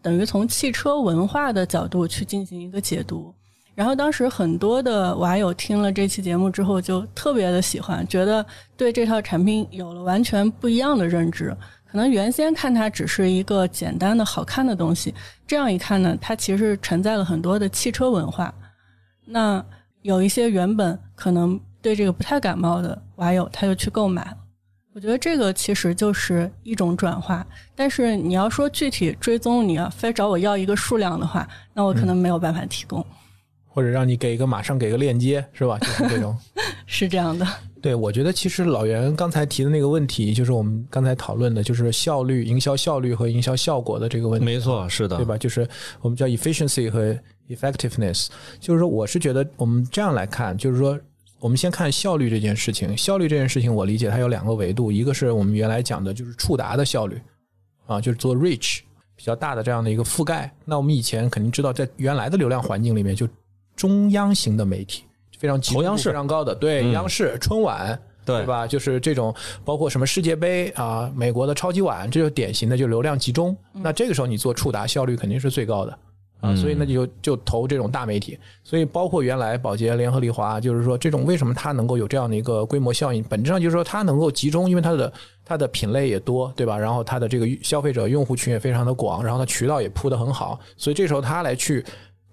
[0.00, 3.34] 等于从汽车文化的角度去进行一个解读。
[3.74, 11.52] 然后当时很多的网友听了这期节目之后，就特别的喜欢，觉得对这套产品有了完全不一样的认知。
[11.90, 15.12] 可能原先看它只是一个简单的好看的东西，
[15.44, 18.54] 这样一看呢，它其实承载了很多的汽车文化。
[19.24, 19.64] 那
[20.02, 24.36] 有一些原本可能对这个不太感冒的网友，他就去购买。
[24.94, 33.04] 我觉得这个其实就是一种转化，但是你要说具体追踪，你要非找我要一个数量的话，那我可能没有办法提供。
[33.74, 35.78] 或者让你给一个马上给个链接，是吧？
[35.78, 36.36] 就是这种。
[36.84, 37.46] 是这样的，
[37.80, 44.44] 对，我觉得其实老袁刚才提的那个问题，就是我们刚才讨论的，就是效率、营销效率和营销效果的这个问题。
[44.44, 45.24] 没错，是的，对？
[45.24, 45.38] 吧？
[45.38, 45.66] 就是
[46.02, 48.26] 我们叫 efficiency 和 effectiveness，
[48.60, 51.00] 就是说，我是觉得我们这样来看，就是说，
[51.42, 52.96] 我们先看效率这件事情。
[52.96, 57.20] 效率这件事情，我理解它有两个维度，一个是我们原来讲的就是触达的效率，
[57.84, 58.78] 啊，就是做 reach
[59.16, 60.48] 比较大的这样的一个覆盖。
[60.64, 63.28] 那我们以前肯定知道，在原来的流量环境里面，就
[63.74, 65.02] 中央型的媒体
[65.36, 68.00] 非常集中非常高的，对，嗯央视、春晚。
[68.24, 68.68] 对对吧？
[68.68, 73.56] 就是这种，包括什么世界杯啊、美国的超级碗，这就典型的就流量集中。
[73.72, 75.98] 那这个时候你做触达效率肯定是最高的
[76.42, 78.38] 啊，所以那就就投这种大媒体。
[78.62, 85.10] 所以包括原来宝洁、联合利华，就是说这种为什么它能够有这样的一个规模效应，本质上就是说它能够集中，因为它的
[85.44, 86.76] 它的品类也多，对吧？
[86.76, 91.84] 然后它的这个消费者用户群也非常的广，然后它渠道也铺得很好，所以这时候它来去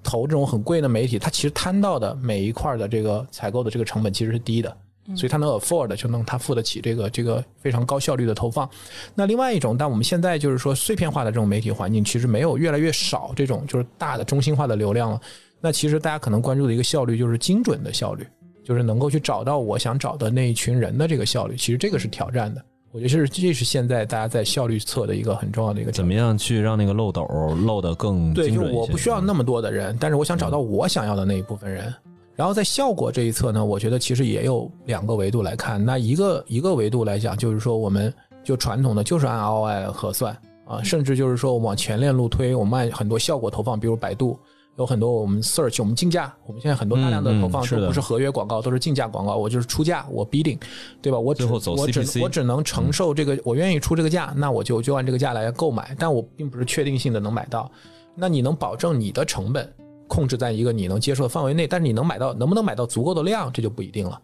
[0.04, 4.76] 投这种很贵的媒体，它其实摊到的每一块的这个采购的这个成本其实是低的。
[5.15, 8.69] 所以它能 afford 就能它付得起这个这个非常高效率的投放。
[9.15, 15.19] 那另外一种，但我们现在就是说碎片化的这种媒体环境，其实没有越来越少这种就是大的中心化的流量了。
[15.62, 18.26] 那其实大家可能关注的一个效率就是精准的效率，
[18.63, 21.56] 就是能够去找到我想找的那一群人的这个效率。
[21.58, 22.63] 其实这个是挑战的。
[22.91, 25.91] 我觉得是这是现在大家在效率侧的一个很重要的一个。
[25.91, 27.24] 怎么样去让那个漏斗
[27.67, 28.50] 漏得更对？
[28.50, 31.93] 就是我不需要那么多的人，但是我想找到我想要的那一部分人。
[32.39, 35.84] 然后在效果这一侧呢，我觉得其实也有两个维度来看。
[35.84, 38.13] 那一个一个维度来讲，就是说我们
[38.45, 40.34] 就传统的就是按 ROI 核算
[40.65, 44.39] 啊，甚至就是说往前链路推，我们按很多效果投放，比如百度
[44.78, 50.58] 有很多我们 search，我们竞价，我们现在很多大量的投放都不是合约广告，都是竞价广告，我就是出价，我 bidding，
[51.02, 51.19] 对吧？
[51.19, 57.69] 我只我只我只能承受这个，我愿意出这个价，那我就就按这个价来购买，但我并不是确定性的能买到。
[58.15, 59.69] 那你能保证你的成本？
[60.10, 64.22] 控制在一个你能接受的范围内，但是你能买到能不能买到足够的量，这就不一定了，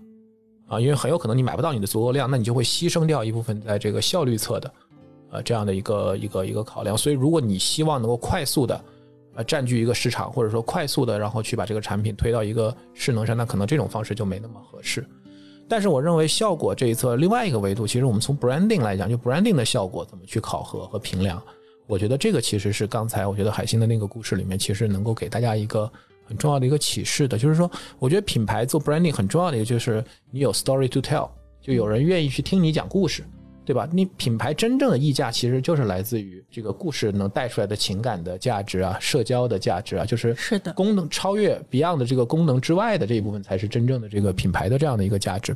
[0.67, 4.74] 啊，因为很有可能你买不到你的足够量，那你就会牺牲掉一部分在这个效率侧的，
[5.32, 6.98] 呃，这样的一个一个一个考量。
[6.98, 8.84] 所以，如果你希望能够快速的，
[9.36, 15.06] 呃，占据一个市场，或者说快速的，然后去把这个产品推到一个势能上，那可能这种方式就没那么合适。
[15.67, 21.41] 但是，我认为效果这一侧另外一个维度，其实我们从 branding 来讲，就 branding 的效果怎么去考核和评量。
[21.88, 25.91] 我觉得这个其实是刚才我觉得海星的那个故事里面，其实能够给大家一个
[26.24, 27.69] 很重要的一个启示的，就是说，
[28.00, 31.30] 我觉得品牌做 branding 很重要的一个就是你有 story to tell，
[31.62, 33.24] 就有人愿意去听你讲故事，
[33.63, 33.88] 对吧？
[33.91, 45.56] 你品牌真正的溢价其实就是来自于这个故事能带出来的情感的价值啊，社交的价值啊，就是是的功能超越 Beyond 的这个功能之外的这一部分才是真正的这个品牌的这样的一个价值，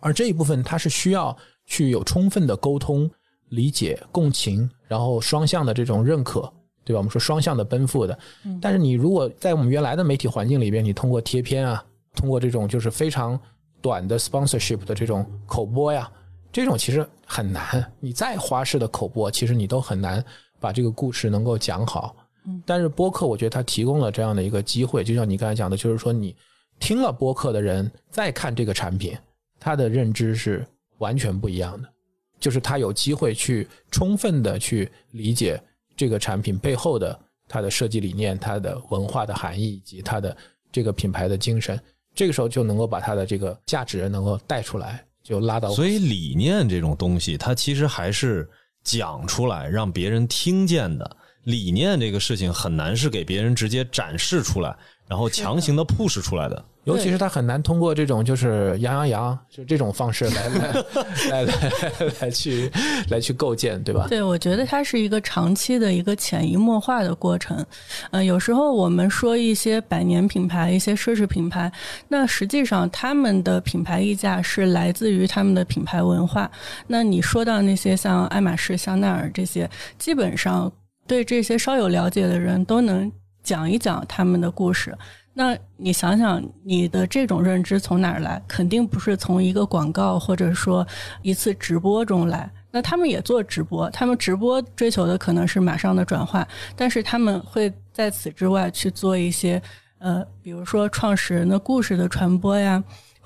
[0.00, 3.10] 而这一部分它是需要去有充分的沟通。
[3.52, 6.40] 理解、共情，然后双向的这种认可，
[6.84, 6.98] 对吧？
[6.98, 8.18] 我们说双向的奔赴的。
[8.60, 11.84] 但是你如果在我们原来的媒体环境里边，你通过贴片啊，
[12.14, 13.38] 通过这种就是非常
[13.82, 16.10] 短的 sponsorship 的这种口播呀，
[16.50, 17.92] 这种其实很难。
[18.00, 20.24] 你再花式的口播，其实你都很难
[20.58, 22.16] 把这个故事能够讲好。
[22.64, 26.34] 但是播客，我觉得它提供了这样的一个机会，就像你刚才讲的，就是说你
[26.80, 29.16] 听了播客的人再看这个产品，
[29.60, 30.66] 他的认知是
[30.98, 31.88] 完全不一样的。
[32.42, 35.62] 就是他有机会去充分的去理解
[35.96, 37.16] 这个产品背后的
[37.48, 40.36] 它的设计理念、它的文化的含义以及它的
[40.72, 41.78] 这个品牌的精神，
[42.16, 45.70] 这个时候就能够把它的这个价值能够带出来，就拉到。
[45.70, 48.50] 所以理念这种东西，它其实还是
[48.82, 51.16] 讲出来让别人听见的。
[51.44, 54.76] 理念这个事情很难是给别人直接展示出来，
[55.06, 56.64] 然后强行的 push 出来的。
[56.84, 60.72] 尤其是他很难通过这种就是羊羊羊就这种方式来来
[61.30, 61.52] 来来
[62.20, 62.68] 来去
[63.08, 64.06] 来去构建，对吧？
[64.08, 67.64] 对，我觉得它是一个长期的一个潜移默化的过程。
[68.10, 71.70] 嗯，有时候我们说一些百年品牌、一些奢侈品牌，
[72.08, 76.50] 那实际上他们的品牌溢价是来自于他们的品牌文化。
[76.88, 80.70] 那你说到那些像爱马仕、香奈儿这些，基本上
[81.06, 83.10] 对这些稍有了解的人都能
[83.44, 84.92] 讲一讲他们的故事。
[85.34, 88.42] 那你想想，你的这种认知从哪儿来？
[88.46, 90.86] 肯定不是从一个广告或者说
[91.22, 92.50] 一次直播中来。
[92.70, 99.60] 那他们也做直播，他们直播追求的可能是马上的转化，但是他们会在此之外去做一些，
[99.98, 102.82] 呃，比如说创始人的故事的传播呀。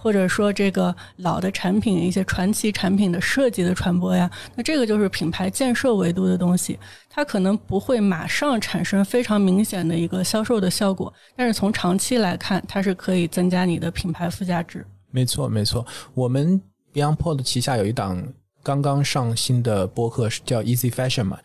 [0.07, 6.79] 或者说这个老的产品一些传奇产品的设计的传播呀，那这个就是品牌建设维度的东西，
[7.11, 14.87] 它可能不会马上产生非常明显的一个销售的效果，但是从长期来看，它是可以增加你的品牌附加值。
[15.11, 15.85] 没错，没错。
[16.14, 16.62] 我们
[16.95, 18.23] BeyondPod 旗下有一档
[18.62, 21.37] 刚刚上新的播客，是叫 Easy Fashion 嘛。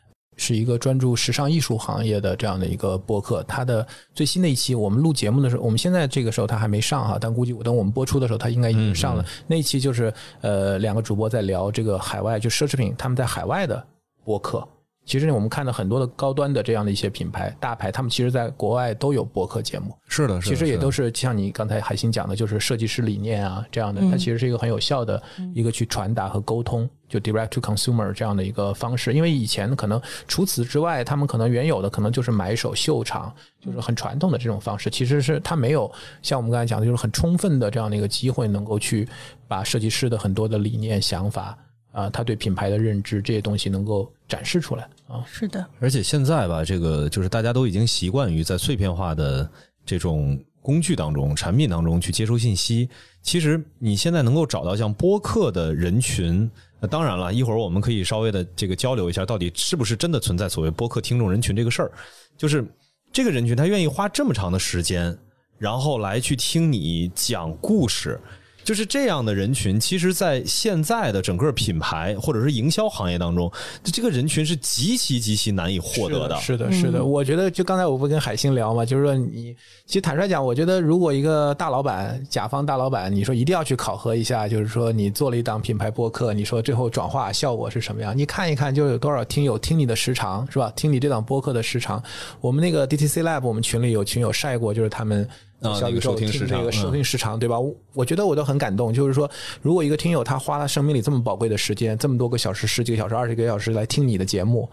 [0.41, 9.23] 是一个专注时尚艺术行业的这样的一个播客，它的最新的一期，我们录节目的时候，我们现在这个时候它还没上哈，但估计等我们播出的时候，它应该已经上了。
[9.45, 13.85] 那一期就是呃，两个主播在聊这个海外就奢侈品，他们在海外的
[14.25, 14.67] 播客。
[15.03, 19.93] 其实我们看到很多的高端的这样的一些品牌大牌，他们其实在国外都有播客节目。
[20.07, 25.21] 是的，其实也都是像你刚才海星讲的，就是设计师理念啊这样的，它其实是一个很有效的
[25.53, 29.11] 一个去传达和沟通，就 direct to consumer 这样的一个方式。
[29.11, 39.09] 因为以前可能除此之外，他们可能原有的可能就是买手秀场，就是很传统的这种方式，其实是他没有像我们刚才讲的，就是很充分的这样的一个机会，能够去
[39.47, 41.57] 把设计师的很多的理念想法。
[41.91, 45.23] 啊，他对品牌的认知这些东西能够展示出来啊。
[45.25, 49.49] 是的，而且现在吧，这个就是大家都已经习惯于在碎片化的
[49.85, 52.89] 这种工具当中、产品当中去接收信息。
[53.21, 61.91] 其实你现在能够找到像播客的人群，那当然了，一会儿我们可以稍微的这个交流一下，到底是不是真的存在所谓播客听众人群这个事儿。
[62.37, 62.65] 就是
[63.11, 65.15] 这个人群，他愿意花这么长的时间，
[65.57, 68.19] 然后来去听你讲故事。
[68.63, 73.51] 就是这样的人群，其实，在现在的整个品牌或者是营销行业当中，
[73.83, 76.35] 这个人群是极其极其难以获得的。
[76.37, 77.03] 是的，是的。
[77.03, 79.55] 我觉得，就刚才我不跟海星聊嘛，就是说，你
[79.85, 88.17] 其实坦率讲，我觉得，如果一个大老板、甲方大老板，你说一定要去考核一下，就是说，你做了一档品牌播客，你说最后转化效果是什么样？
[88.17, 90.71] 你看一看，就有多少听友听你的时长，是吧？
[90.75, 92.01] 听你这档播客的时长。
[92.39, 95.27] 我们那个 DTC Lab，我们群里有群友晒过，就是他们。
[95.61, 97.55] 小宇宙听这个收听时长，对吧？
[97.93, 98.91] 我觉得我都很感动。
[98.91, 99.29] 就是说，
[99.61, 104.67] 如果一个听友他花了生命里这么宝贵的时间，这么多个小时、十几个小时、二十个小时来听你的节目，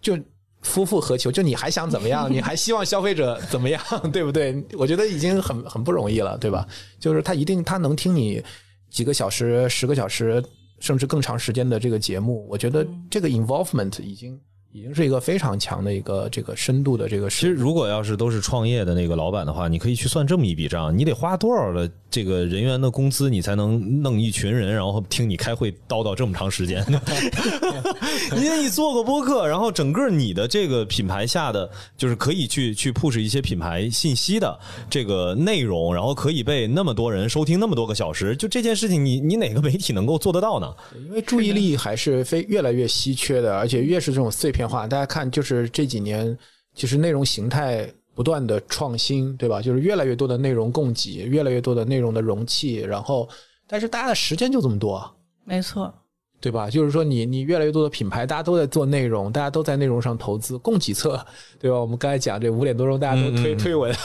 [0.00, 0.18] 就
[0.62, 1.30] 夫复何求？
[1.30, 2.32] 就你还想怎么样？
[2.32, 3.82] 你还希望消费者怎么样？
[4.10, 4.64] 对不对？
[4.72, 6.66] 我觉得已经很很不容易了，对吧？
[6.98, 8.42] 就是他一定他能听你
[8.88, 10.42] 几个小时、十个小时，
[10.78, 14.40] 甚至更长时间的这个节目，我觉得这个 involvement 已经。
[14.72, 17.28] 已经是一个非常强的一个这个深度的这个。
[17.28, 26.84] 其实，如果要是都是创业的那个老板的话，你可以去算这么一笔账：你得花多少的这个人员的工资，你才能弄一群人，然后听你开会叨叨这么长时间？
[28.36, 34.58] 因为你做个播客，然后整个你的这个品牌下的，就是可以去去 push 一些品牌信息的
[34.90, 40.72] 这个内容，然后可以被那么多人收听那么多个小时，就这件事情，你你哪个媒体能够做得到呢？
[41.08, 44.62] 因为注意力还是非越来越稀缺的，而且越是这种碎片。
[44.62, 46.38] 化，大家看，就是这几年，
[46.74, 49.62] 其实内容形态不断的创新，对吧？
[49.62, 53.26] 就是越来越多的内容供给，越来越多的内容的容器，然后，
[53.66, 55.10] 但是大家的时间就这么多，
[55.44, 55.92] 没错，
[56.40, 56.68] 对吧？
[56.68, 61.24] 就是说，你你越来越多的品牌，大家都在做内容，大家都在内容上投资，供给侧，
[61.58, 61.78] 对吧？
[61.78, 63.92] 我们刚才讲这五点多钟，大家都推推文，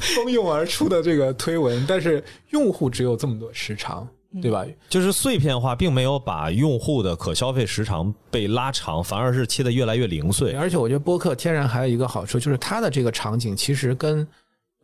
[0.00, 4.06] 蜂拥而出的这个推文，但是用户只有这么多时长。
[4.42, 4.64] 对吧？
[4.88, 10.52] 就是碎片化，并没有把用户的可消费时长被拉长，反而是切得越来越零碎。
[10.52, 14.26] 而且我觉得播客天然还有一个好处，就是它的这个场景其实跟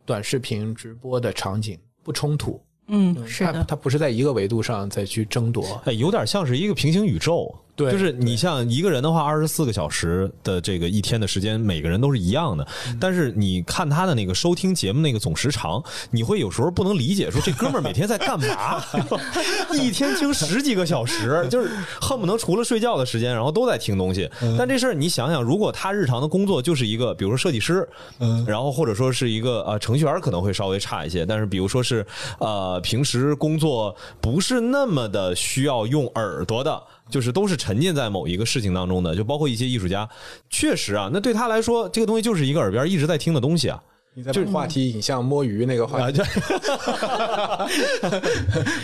[0.05, 2.61] 短视频直播的场景不冲突。
[2.87, 7.53] 嗯，是的，它不是在一个维度上再去争夺，哎，有点像是一个平行宇宙。
[7.81, 12.67] 对，就是你像一个人的话，二十四个小时的这个一天的时间，每个人都是一样的。
[12.99, 18.83] 但是你看他的那个收听节目那个总时长，你会有时候不能理解，说这哥们儿每天在干嘛？
[19.73, 21.69] 一天听十几个小时，就是
[21.99, 24.29] 恨不能除了睡觉的时间，然后都在听东西。
[24.57, 27.87] 但这事儿你想想，如果他日常的工作就是一个，比如说设计师，
[28.19, 31.25] 嗯，然后或者说是一个呃程序员，可能会稍微差一些。
[31.25, 32.05] 但是比如说是
[32.39, 36.81] 呃平时工作不是那么的需要用耳朵的。
[37.11, 40.09] 就是都是沉浸在某一个事情当中的，就包括一些艺术家，
[40.49, 43.81] 确实啊，那对他来说，这个东西就是一个耳边一直在听的东西啊。
[44.13, 46.19] 你在把话题引向摸鱼那个话题，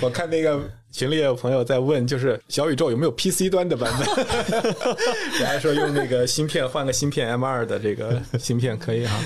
[0.02, 0.58] 我看那个
[0.90, 4.08] 群里有朋友在问，就是小宇宙有没有 PC 端的版本？
[5.38, 9.20] 你还说用那个芯片换个芯片 M 二的这个芯片可以哈。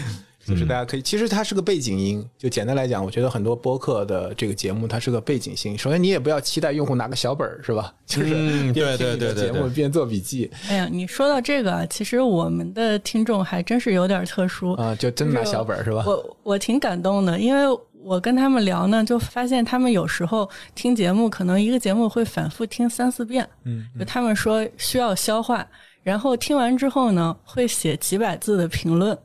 [0.45, 2.27] 就是大家可以，其实它是个背景音。
[2.37, 5.77] 就简单来讲，我觉得很多播客的这个节目，它是个背景音。
[5.77, 7.93] 首先，你也不要期待用户拿个小本儿，是吧？
[8.05, 8.33] 就是
[8.73, 10.49] 边听你的节目边做笔记。
[10.69, 16.03] 哎呀，你说到这个，其实我们的听众还真是有点特殊啊，就真拿小本儿是吧？
[16.07, 17.63] 我我挺感动的，因为
[18.03, 23.47] 我跟他们聊呢，就发现他们有时候听节目，可能一个节目会反复听三四遍。
[23.65, 25.65] 嗯，就他们说需要消化，
[26.01, 29.15] 然后听完之后呢，会写几百字的评论。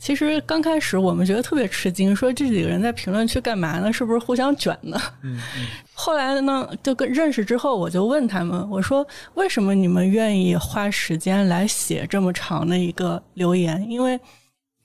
[0.00, 3.92] 其实刚开始我们觉得特别吃惊，说这几个人在评论区干嘛呢？
[3.92, 4.98] 是不是互相卷呢？
[5.22, 5.66] 嗯嗯。
[5.92, 13.86] 后来呢，就跟认识之后，我就问他们，我说为什么你们愿意花时间来写这么长的一个留言？
[13.90, 14.18] 因为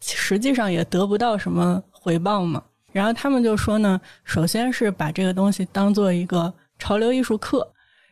[0.02, 2.62] 实际上也得不到什么回报嘛。
[2.92, 7.66] 然后他们就说呢，首先是把这个东西当做一个潮流艺术课，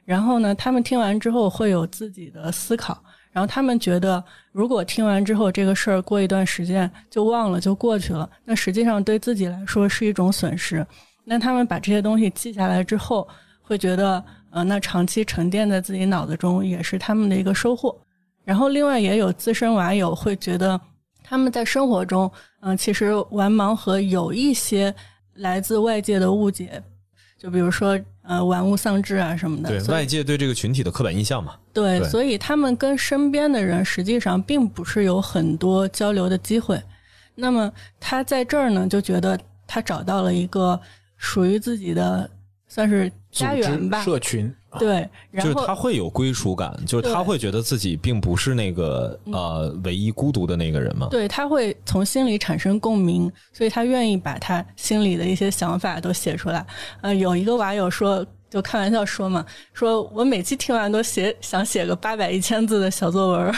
[0.05, 3.03] 然后呢，他们听完之后会有自己的思考。
[3.33, 10.85] 然后他们觉得，如果听完之后这个事儿过一段时间就忘了就过去了，那实际上对自己来说是一种损失。
[11.25, 13.27] 那他们把这些东西记下来之后，
[13.61, 17.97] 会觉得，呃，那长期沉淀在自己脑子中也是他们的一个收获。
[18.45, 20.79] 然后另外也有资深网友会觉得，
[21.23, 22.29] 他们在生活中，
[22.61, 24.93] 嗯，其实玩盲盒有一些
[25.35, 26.83] 来自外界的误解，
[27.43, 27.99] 就比如说。
[28.25, 31.55] 呃，玩物丧志啊什么的，对外界对这个群体的刻板印象嘛。
[31.73, 36.81] 对，所以他们跟身边的人实际上并不是有很多交流的机会。
[37.35, 37.69] 那么
[37.99, 39.37] 他在这儿呢，就觉得
[39.67, 40.79] 他找到了一个
[41.17, 42.29] 属于自己的
[42.69, 44.49] 算是家园吧，社群。
[44.79, 51.07] 对，然就是他会有归属感，就是他会觉得自己并不是那个呃唯一孤独的那个人嘛。
[51.09, 56.65] 对他会从心里产生共鸣，所以他愿意把他心里的一些想法都写出来。
[57.01, 63.53] 呃，有一个网友说，就开玩笑说嘛，说我每期听完都写想写个八百一千字的小作文。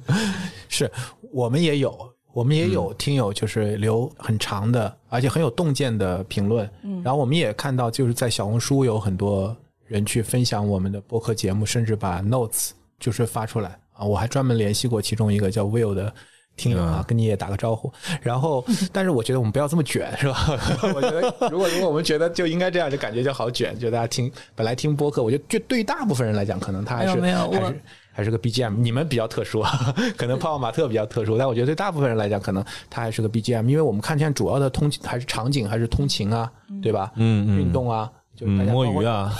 [0.68, 0.90] 是
[1.32, 1.96] 我们也有，
[2.32, 6.68] 我们也有听友就是留很长的，而且很有洞见的评论。
[6.82, 9.54] 嗯，然后我们也看到，就是在小红书有很多
[9.92, 14.04] 人去分享我们的播客节目，甚至把 notes 就是发出来啊。
[14.04, 16.12] 我还专门联系过其中一个叫 Will 的。
[16.54, 17.90] 听友啊，跟你也打个招呼。
[18.20, 18.62] 然后，
[18.92, 20.36] 但是我觉得我们不要这么卷，是吧？
[20.94, 23.76] 我觉得如果如果我们觉得就应该这样，就感觉就好卷。
[23.78, 27.82] 就大家听本来听播客，我觉得就对于大部分人来讲，可能他还是没有没有还是
[28.12, 37.10] 还是个 BGM，你们比较特殊啊， 可能泡泡玛特比较特殊，但我觉得对大部分人来讲，可能他还是个 BGM，因为我们看见主要的通还是场景，还是通勤啊，对吧？
[37.16, 39.32] 嗯嗯运动啊，就嗯大，家摸鱼，啊，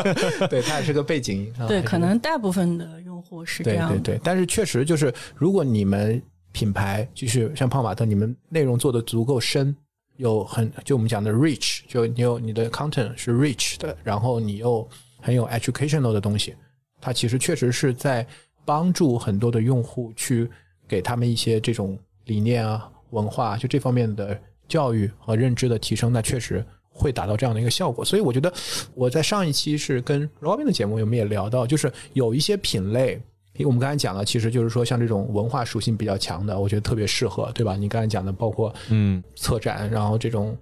[0.48, 3.90] 对，它也是个背景对，可能大部分的用户是这样。
[3.90, 6.20] 对对对，但是确实就是，如果你们
[6.52, 9.74] 品牌就是像胖玛特，你们内容做的足够深，
[10.16, 14.88] 有很就我们讲的 rich，就你有你的 content 是 rich 的，然后你又
[15.20, 16.54] 很有 educational 的东西，
[17.00, 18.26] 它其实确实是在
[18.64, 20.48] 帮助很多的用户去
[20.88, 24.36] 给他们一些这种理念啊、文化就这方面的
[24.66, 26.64] 教育和认知的提升，那确实
[26.98, 28.04] 会达到这样的一个效果。
[28.04, 28.52] 所以我觉得
[28.94, 33.20] 我在上一期是跟 Robin 的节目，我们也聊到，就是有一些品类。
[33.54, 37.74] 因为我们刚才讲了，其实就是说，像这种文化属性比较强的，我觉得特别适合，对吧？
[37.74, 40.56] 你刚才讲的，包括嗯，策展，然后这种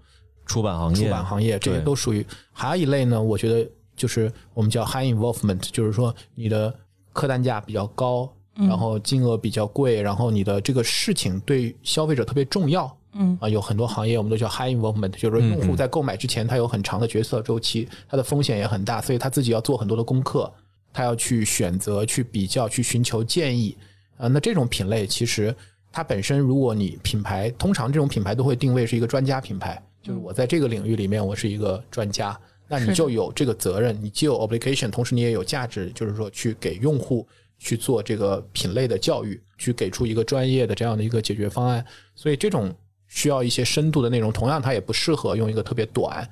[0.47, 2.25] 出版行业，出版行业，这些都属于。
[2.53, 6.75] 还有一类呢，我觉得就是我们叫 high involvement，就是说你的
[7.13, 12.96] 客单价比较高，然后金额比较贵，然后你的这个事情对消费者特别重要。
[13.19, 20.53] 嗯啊，有很多行业我们都叫 high involvement，就是说用户在购买之前，他有很长的决策周期，他的风险也很大，所以他自己要做很多的功课，
[20.93, 23.77] 他要去选择、去比较、去寻求建议。
[24.19, 25.55] 啊，那这种品类其实
[25.93, 32.39] 它本身，如果你品牌，通常这种品牌都会定位是一个专家品牌，就是我在这个领域里面我是一个专家，
[32.69, 37.27] 那你就有这个责任，你既有 obligation，同时你也有价值，就是说去给用户
[37.59, 41.85] 去做这个品类的教育，去给出一个专业的这样的一个解决方案。
[42.15, 42.75] 所以这种
[43.17, 46.29] 需要一些深度的内容，同样它也不适合用一个特别短，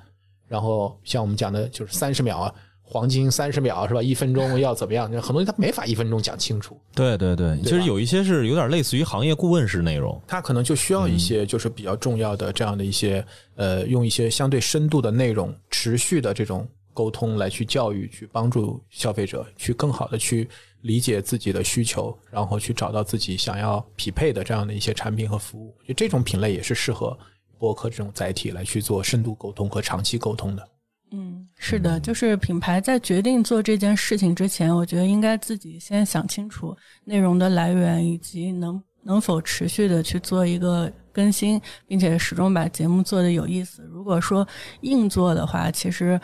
[0.46, 2.54] 然后像我们讲的就是三十秒啊。
[2.86, 4.02] 黄金三十秒是吧？
[4.02, 5.10] 一分钟要怎么样？
[5.10, 10.20] 很多东西它没法一分钟讲清楚，对对对，其实有一些是有点类似于行业顾问式内容。
[10.26, 13.24] 它可能就需要一些就是比较重要的这样的一些
[13.56, 20.48] 呃，用一些相对深度的内容，持续的这种沟通来去教育，去帮助消费者去更好的去
[20.80, 25.76] 理解自己的需求，然后去找到自己想要匹配的这样的一些产品和服务。
[25.86, 27.18] 就这种品类也是适合
[27.58, 30.68] 播客这种载体来去做深度沟通和长期沟通的。
[31.10, 43.82] 嗯，是的，就是品牌在决定做这件事情之前，我觉得应该自己先想清楚内容的来源以及能能否持续的去做一个更新，并且始终把节目做的有意思。
[43.92, 44.46] 如果说
[44.80, 46.20] 硬做的话，其实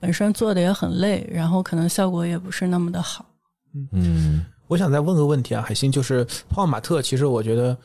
[0.00, 3.24] 本身做的也很累，然后可能效果也不是那么的好。
[3.92, 7.76] 嗯我想再问个问题啊，海星，就是泡泡玛特，其实我觉得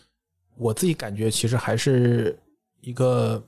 [0.57, 2.37] 我自己感觉其实还是
[2.81, 3.41] 一个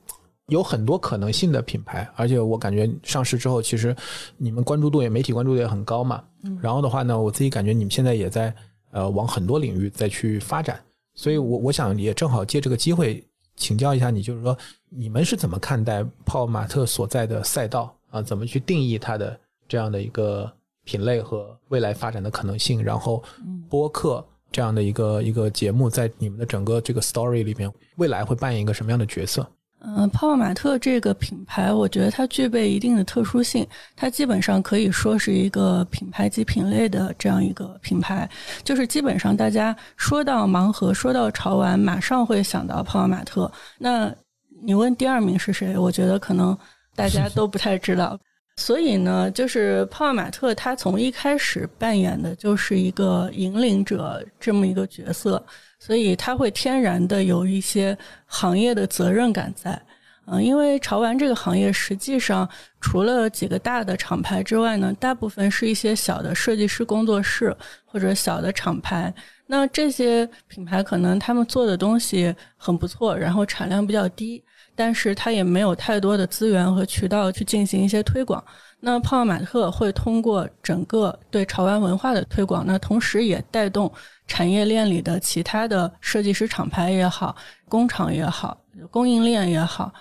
[0.48, 3.96] 有很多可能性的品牌，而且我感觉上市之后，其实
[4.36, 6.22] 你们关注度也媒体关注度也很高嘛。
[6.42, 8.54] 嗯然后的话呢，我自己感觉你们现在也在
[8.90, 10.78] 呃往很多领域再去发展，
[11.14, 13.24] 所以我我想也正好借这个机会
[13.56, 14.56] 请教一下你，就是说
[14.90, 18.22] 你们是怎么看待泡泡玛特所在的赛道啊？
[18.22, 19.36] 怎么去定义它的
[19.66, 20.48] 这样的一个
[20.84, 22.80] 品类和未来发展的可能性？
[22.80, 23.20] 然后
[23.68, 29.44] 播客这样的一个一个节目，在你们的整个这个 story 里面，未来会扮演一个什么样的角色？
[29.84, 38.30] 嗯，泡泡玛特这个品牌，我觉得它具备一定的特殊性，它基本上可以说是一个品牌及品类的这样一个品牌。
[38.62, 43.50] 就是基本上大家说到盲盒，说到潮玩，马上会想到泡泡玛特。
[43.76, 44.14] 那
[44.62, 45.76] 你问第二名是谁？
[45.76, 46.56] 我觉得可能
[46.94, 48.18] 大家 都不太知道。
[48.56, 55.42] 所以呢，就是泡泡玛特，它从一开始扮演的就是一个引领者这么一个角色，
[55.78, 59.80] 所以它会天然的有一些行业的责任感在。
[60.26, 62.48] 嗯，因为潮玩这个行业实际上
[62.80, 69.12] 除了几个大的厂牌之外呢，大部分是一些小的设计师工作室或者小的厂牌。
[69.46, 74.42] 那这些品牌可能他们做的东西很不错，然后产量比较低，
[74.74, 78.42] 但是它也没有太多的资源和渠道去进行一些推广。
[78.80, 83.90] 那泡泡玛特会通过整个对潮玩文化的推广，那同时也带动
[84.26, 87.36] 产业链里的其他的设计师厂牌也好、
[87.68, 88.60] 工厂也好、
[88.90, 89.92] 供应链也好，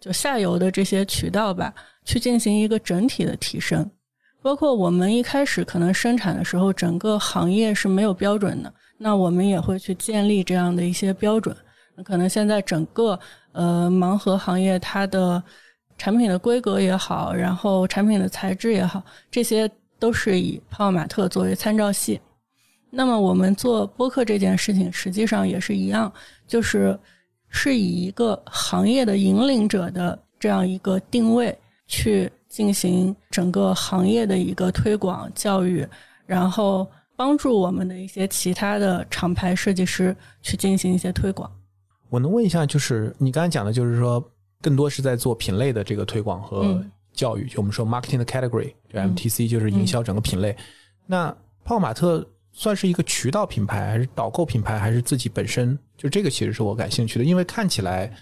[0.00, 3.90] 就下游的这些渠道吧，去进行一个整体的提升。
[4.42, 11.54] 包括我们一开始可能生产的时候，整个行业是没有标准的，那我们也会去建立这样的一些标准。
[12.04, 13.18] 可能现在整个
[13.52, 15.42] 呃盲盒行业，它的
[15.98, 22.20] 产品的规格也好，然后产品的材质也好，这些都是以泡泡玛特作为参照系。
[22.90, 26.12] 那么我们做播客这件事情，实际上也是一样，
[26.46, 26.98] 就是
[27.48, 35.86] 是以一个行业的引领者的这样一个定位去进行整个行业的一个推广教育，
[36.26, 36.84] 然后
[37.14, 41.48] 帮助我们的一些其他的厂牌设计师去进行一些推广。
[42.10, 44.22] 我能问一下，就是你刚才讲的，就是说
[44.60, 50.54] 更多是在做品类的这个推广和教育，就我们说 marketing 的 category，就 MTC 就是营销整个品类。
[51.06, 51.28] 那
[51.64, 55.78] 泡泡玛特算是一个渠道品牌，还是导购品牌，还是自己本身？
[55.96, 58.12] 就这个其实是我感兴趣的，因为看起来，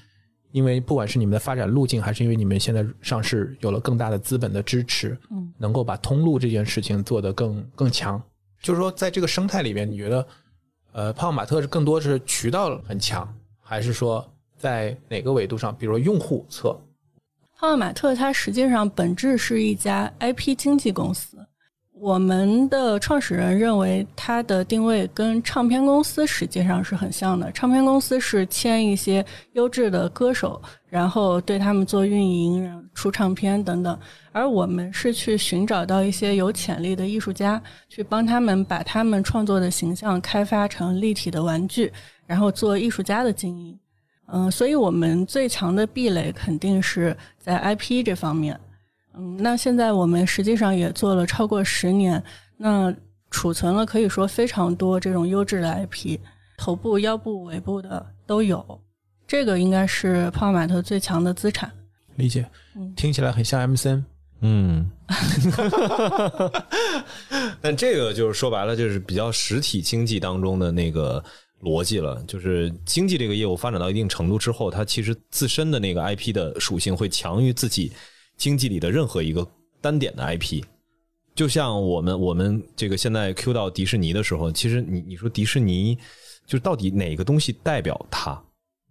[0.53, 8.20] 因为不管是你们的发展路径，还是因为你们现在上市有了更大的资本的支持，嗯，能够把通路这件事情做得更更强。
[8.61, 10.26] 就是说，在这个生态里面，你觉得，
[10.93, 13.32] 呃，泡泡玛特是更多是渠道很强？
[13.71, 16.71] 还是说在哪个维度上，比如说用户侧，
[17.55, 21.37] 泡泡玛特它实际上本质是一家 IP 经纪公司。
[21.93, 27.53] 我们的创始人认为它的定位跟唱片公司实际上是很像的。
[27.53, 33.99] 唱片公司是签一些优质的歌手，然后对他们做运营、出唱片等等，
[34.33, 37.61] 而我们是去寻找到一些有潜力的艺术家，
[37.91, 41.93] 去帮他们把他们创作的形象开发成立体的玩具。
[42.29, 43.79] 然后做艺术家的经营，
[44.26, 48.61] 嗯，所以我们最强的壁垒肯定是在 IP 这方面，
[49.14, 52.22] 嗯，那现在我们实际上也做了超过十年，
[52.59, 52.95] 那
[53.31, 56.18] 储存了可以说非常多这种优质的 IP，
[56.59, 58.79] 头部、腰部、尾部的都有，
[59.26, 61.72] 这个应该是泡泡玛特最强的资产。
[62.16, 62.47] 理解，
[62.95, 64.05] 听起来很像 M 森，
[64.43, 64.91] 嗯，
[67.62, 71.24] 但这个就是说白了，就是比较实体经济当中的那个。
[71.63, 77.93] 逻辑了，就是经济这个业务发展到一定程度之后，它其实自身的那个 IP 的属性会强于自己
[78.37, 79.47] 经济里的任何一个
[79.81, 80.63] 单点的 IP。
[81.35, 85.97] 就像我们我们这个现在 Q 到迪士尼的时候，其实你你说迪士尼
[86.47, 88.41] 就到底哪个东西代表它？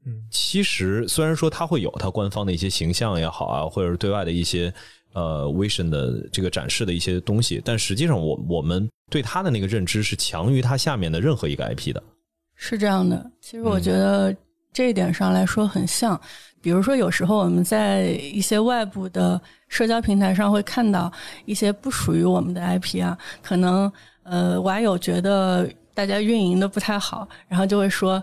[0.05, 4.74] 嗯，其实虽然说它会有它官方的一些形象也好啊，或者是对外的一些
[5.13, 12.01] 呃 vision 的这个展示的一些东西，但实际上我我们对它的那个认知是强于它下面的任何一个 IP 的。
[12.57, 14.35] 是这样的，其实我觉得
[14.73, 16.19] 这一点上来说很像。
[16.59, 19.39] 比如说，有时候我们在一些外部的
[19.69, 21.09] 社交平台上会看到
[21.45, 23.89] 一些不属于我们的 IP 啊，可能
[24.23, 28.21] 呃，网友觉得大家运营的不太好，然后就会说：“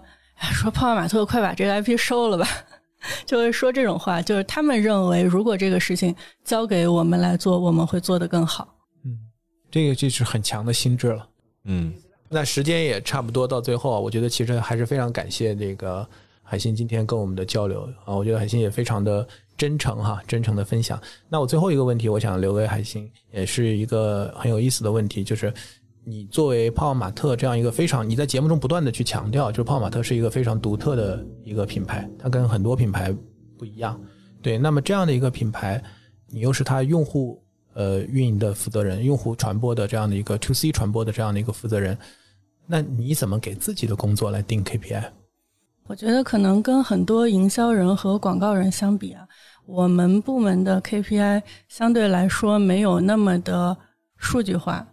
[0.52, 2.46] 说泡泡玛特快把这个 IP 收了吧。
[3.24, 8.76] ”就会说这种话，就是他们认为如果这个事情交给我们来做，我们会做得更好。
[9.04, 9.16] 嗯，
[9.70, 11.26] 这个就是很强的心智了。
[11.64, 11.94] 嗯。
[12.34, 16.04] 那时间也差不多到最后，我觉得其实还是非常感谢这个
[16.42, 19.24] 海星今天跟我们的交流啊，我觉得海星也非常的
[19.56, 21.00] 真诚哈，真诚的分享。
[21.28, 25.54] 那我最后一个问题，我想留给海星，也是一个很有意思的问题，就是
[26.02, 33.14] 你作为泡泡玛特这样一个非常你在节目中不断的去强调，就是泡泡玛特是一个非常独特的一个品牌，它跟很多品牌
[33.56, 33.98] 不一样。
[34.42, 35.80] 对，那么这样的一个品牌，
[36.28, 37.42] 你又是它用户
[37.74, 41.96] 呃运营的负责人，用户传播的这样的一个 to C 传播的这样的一个负责人。
[42.66, 45.04] 那你怎么给自己的工作来定 KPI？
[45.86, 49.28] 我觉得可能跟很多营销人和广告人相比啊，
[49.66, 53.76] 我们部门的 KPI 相对来说没有那么的
[54.16, 54.86] 数据化。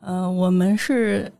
[0.00, 1.30] 呃，我们是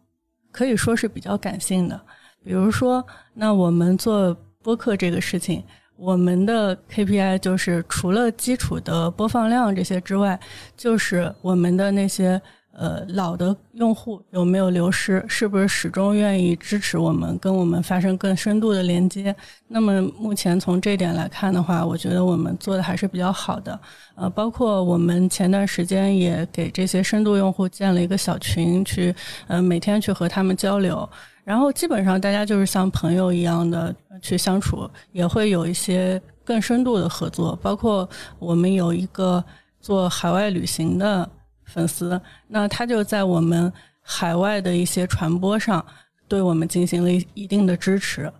[0.52, 1.98] 可以说是比较感性的。
[2.44, 3.02] 比如说，
[3.32, 5.64] 那我们做播客这个事情，
[5.96, 10.38] 我们的 KPI 就是除了基础的播放量这些之外，
[10.76, 12.40] 就是我们的那些。
[12.80, 15.22] 呃，老的用户有没有流失？
[15.28, 19.36] 是不是始终愿意支持我们，跟我们发生更深度的连接？
[19.68, 23.78] 那么目前从这点来看的话，我觉得我们做的还是比较好的。
[24.14, 29.14] 呃，包括我们前段时间也给这些深度用户建了一个小群，去
[29.46, 31.06] 呃每天去和他们交流，
[31.44, 37.54] 然后基本上大家就是像朋友一样的去相处，也会有一些更深度的合作。
[37.60, 38.08] 包括
[38.38, 39.44] 我们有一个
[39.82, 41.28] 做海外旅行的。
[41.70, 45.84] 粉丝，那他就在我们海外的一些传播上，
[46.28, 48.30] 对我们进行了一定的支持。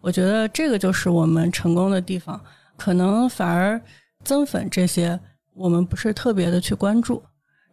[0.00, 2.40] 我觉得这个就是我们成功的地方。
[2.76, 3.78] 可能反而
[4.24, 5.18] 增粉这些，
[5.52, 7.22] 我们不是特别的去关注。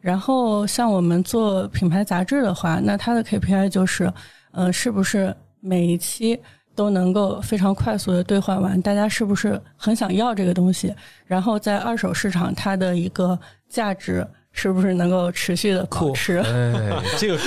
[0.02, 4.12] 然后像我们做品牌杂志的话，那它的 KPI 就是，
[4.52, 6.38] 呃，是不是每一期
[6.76, 8.82] 都能够非常快速的兑换完？
[8.82, 10.93] 大家是不是很想要这个东西？
[11.26, 13.39] 然后在二手市场，它的一个
[13.70, 14.28] 价值。
[14.58, 16.39] 是不是能够持续的保持？
[16.39, 17.38] 哎，这个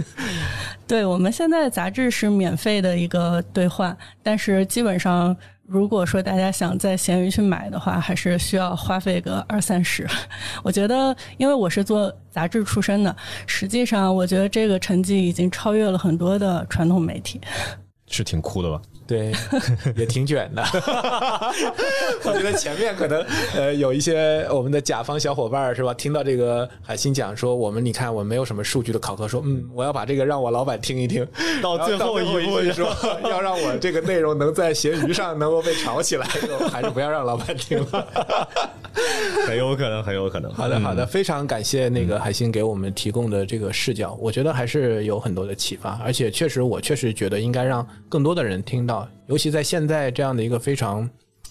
[0.88, 5.36] 对，我们现在杂志是免费的一个兑换，但是基本上，
[5.66, 10.08] 如果说大家想在闲鱼去买的话，还是需要花费个二三十。
[10.62, 13.14] 我觉得，因为我是做杂志出身的，
[13.46, 17.38] 实际上我觉得这个成绩已经超越了很多的传统媒体。
[18.08, 18.80] 是挺酷的吧？
[19.10, 19.32] 对，
[19.98, 20.62] 也挺卷的。
[22.22, 25.92] 我觉得前面可能呃有一些我们的甲方小伙伴是吧？
[25.94, 31.26] 听到这个海星讲说，我们你看我没有什么数据的考核，说嗯，我要把这个让我老板听一听。
[31.60, 32.94] 到最后一步就说
[33.24, 36.26] 要让我这个内容能在闲鱼上能够被炒起来，
[36.70, 38.70] 还是不要让老板听了。
[39.46, 40.52] 很有可能，很有可能。
[40.52, 49.08] 好的，好的，非常感谢那个海星给我们提供的这个视角，我觉得还是有很多的启发，而且确实，我确实觉得应该让更多的人听到。
[49.26, 51.08] 尤其在现在这样的一个非常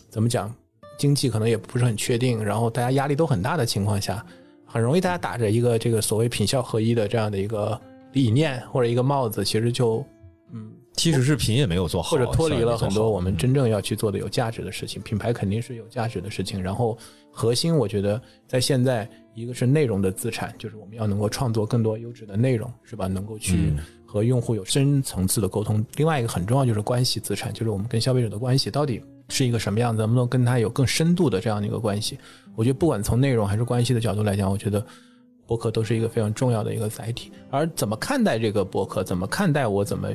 [0.10, 0.54] 怎么讲，
[0.98, 4.24] 经济可能也不是很确定，然后大家压力都很大的情况下，
[4.66, 7.80] 很容易大家打着一个这个所谓品效合一的这样的一个
[8.14, 10.06] 理念或者一个帽子，其实就
[10.54, 15.02] 嗯，其实是品也没有做好，或者脱离了很多我们真正要去做的有价值的事情。
[15.02, 16.98] 品牌肯定是有价值的事情，然后
[17.32, 23.08] 核心我觉得在现在一个是内容的资产，就是我们要能够创作更多优质的内容，是吧？
[23.08, 23.74] 能够去。
[24.12, 32.18] 和用户有深层次的沟通，另外一个很重要就是关系资产，就是我们跟消费者的关系到底是一个什么样子，能不能跟他有更深度的这样的一个关系？
[32.56, 34.84] 我觉得不管从内容还是关系的角度来讲，我觉得
[35.46, 37.32] 博客都是一个非常重要的一个载体。
[37.52, 40.10] 而怎么看待这个博客，怎么看待我怎么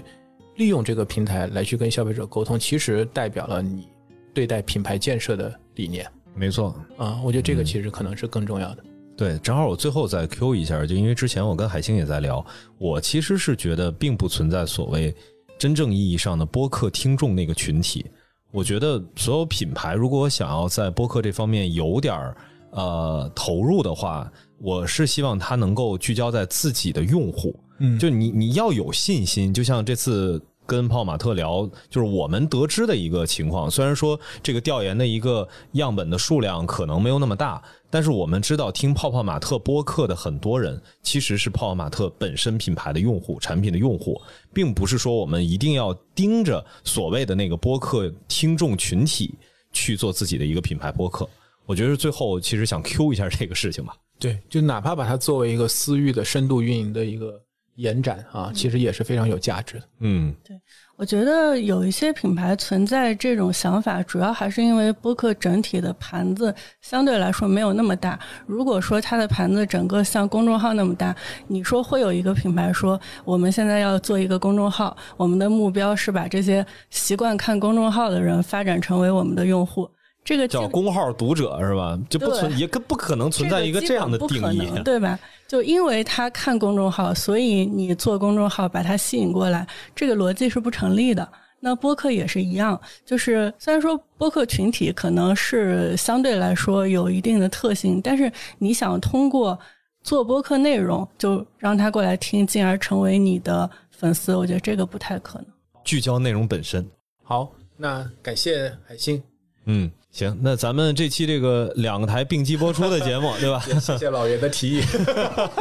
[0.57, 3.89] 利用这个平台来去跟消费者沟通，其实代表了你
[4.33, 6.07] 对待品牌建设的理念。
[6.35, 8.85] 没错，啊，我觉得这个其实可能是更重要的。
[9.17, 12.45] 对，正好我最后再 Q 一下，就因为之前我跟海星也在聊，
[12.79, 15.15] 我其实是觉得并不存在所谓
[15.57, 18.05] 真正意义上的播客听众那个群体。
[18.51, 22.37] 我觉得所有品牌如果想要在播客这方面有点儿
[22.71, 24.29] 呃投入的话，
[24.59, 27.59] 我是希望它能够聚焦在自己的用户。
[27.79, 30.41] 嗯，就你你要有信心，就像这次。
[30.67, 33.71] 跟泡马特聊，就是我们得知的一个情况。
[33.71, 44.19] 虽然说这个调研的一个样本的数量可能没有那么大，但是我们知道听泡泡玛特播客的很多人，其实是泡泡玛特本身品牌的用户、产品的用户，
[44.55, 49.35] 并不是说我们一定要盯着所谓的那个播客听众群体
[49.71, 51.29] 去做自己的一个品牌播客。
[51.67, 53.95] 我觉得最后其实想 Q 一下这个事情吧。
[54.19, 57.39] 对，就哪怕把它作为一个私域的深度运营的一个。
[57.77, 59.85] 延展啊，其实也是非常有价值的。
[60.01, 60.57] 嗯，对，
[60.97, 68.19] 我觉得有一些品牌存在这种想法，主要还是因为播客整体的盘子相对来说没有那么大。
[68.47, 71.15] 如果说它的盘子整个像公众号那么大，
[71.49, 79.91] 你说会有一个品牌说，我们现在要做一个公众号，我们的目标是把这些习惯看公众号的人发展成为我们的用户。
[80.25, 81.99] 这个叫公号读者是吧？
[82.09, 85.19] 就不存也不可能存在一个这样的定义，对吧？
[85.55, 91.29] 就因为他看公众号，所以你做公众号把他吸引过来，这个逻辑是不成立的。
[91.61, 98.29] 那播客也是一样，就是虽然说播客群体可能是相对来说有一定的特性，但是
[98.59, 99.57] 你想通过
[100.03, 105.47] 做播客内容就让他过来听，进而成为你的粉丝，我觉得这个不太可能。
[105.85, 106.85] 聚焦内容本身。
[107.23, 109.23] 好，那感谢海星。
[109.67, 109.89] 嗯。
[110.15, 113.61] 行，那咱们这期这个两个台并机播出的节目，对吧？
[113.83, 114.83] 谢谢老袁的提议。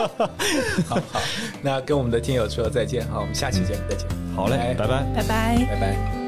[0.88, 1.20] 好好，
[1.64, 4.08] 那跟我们的听友说再见，好，我们下期节目再见。
[4.36, 6.23] 好嘞，拜拜，拜拜，拜拜。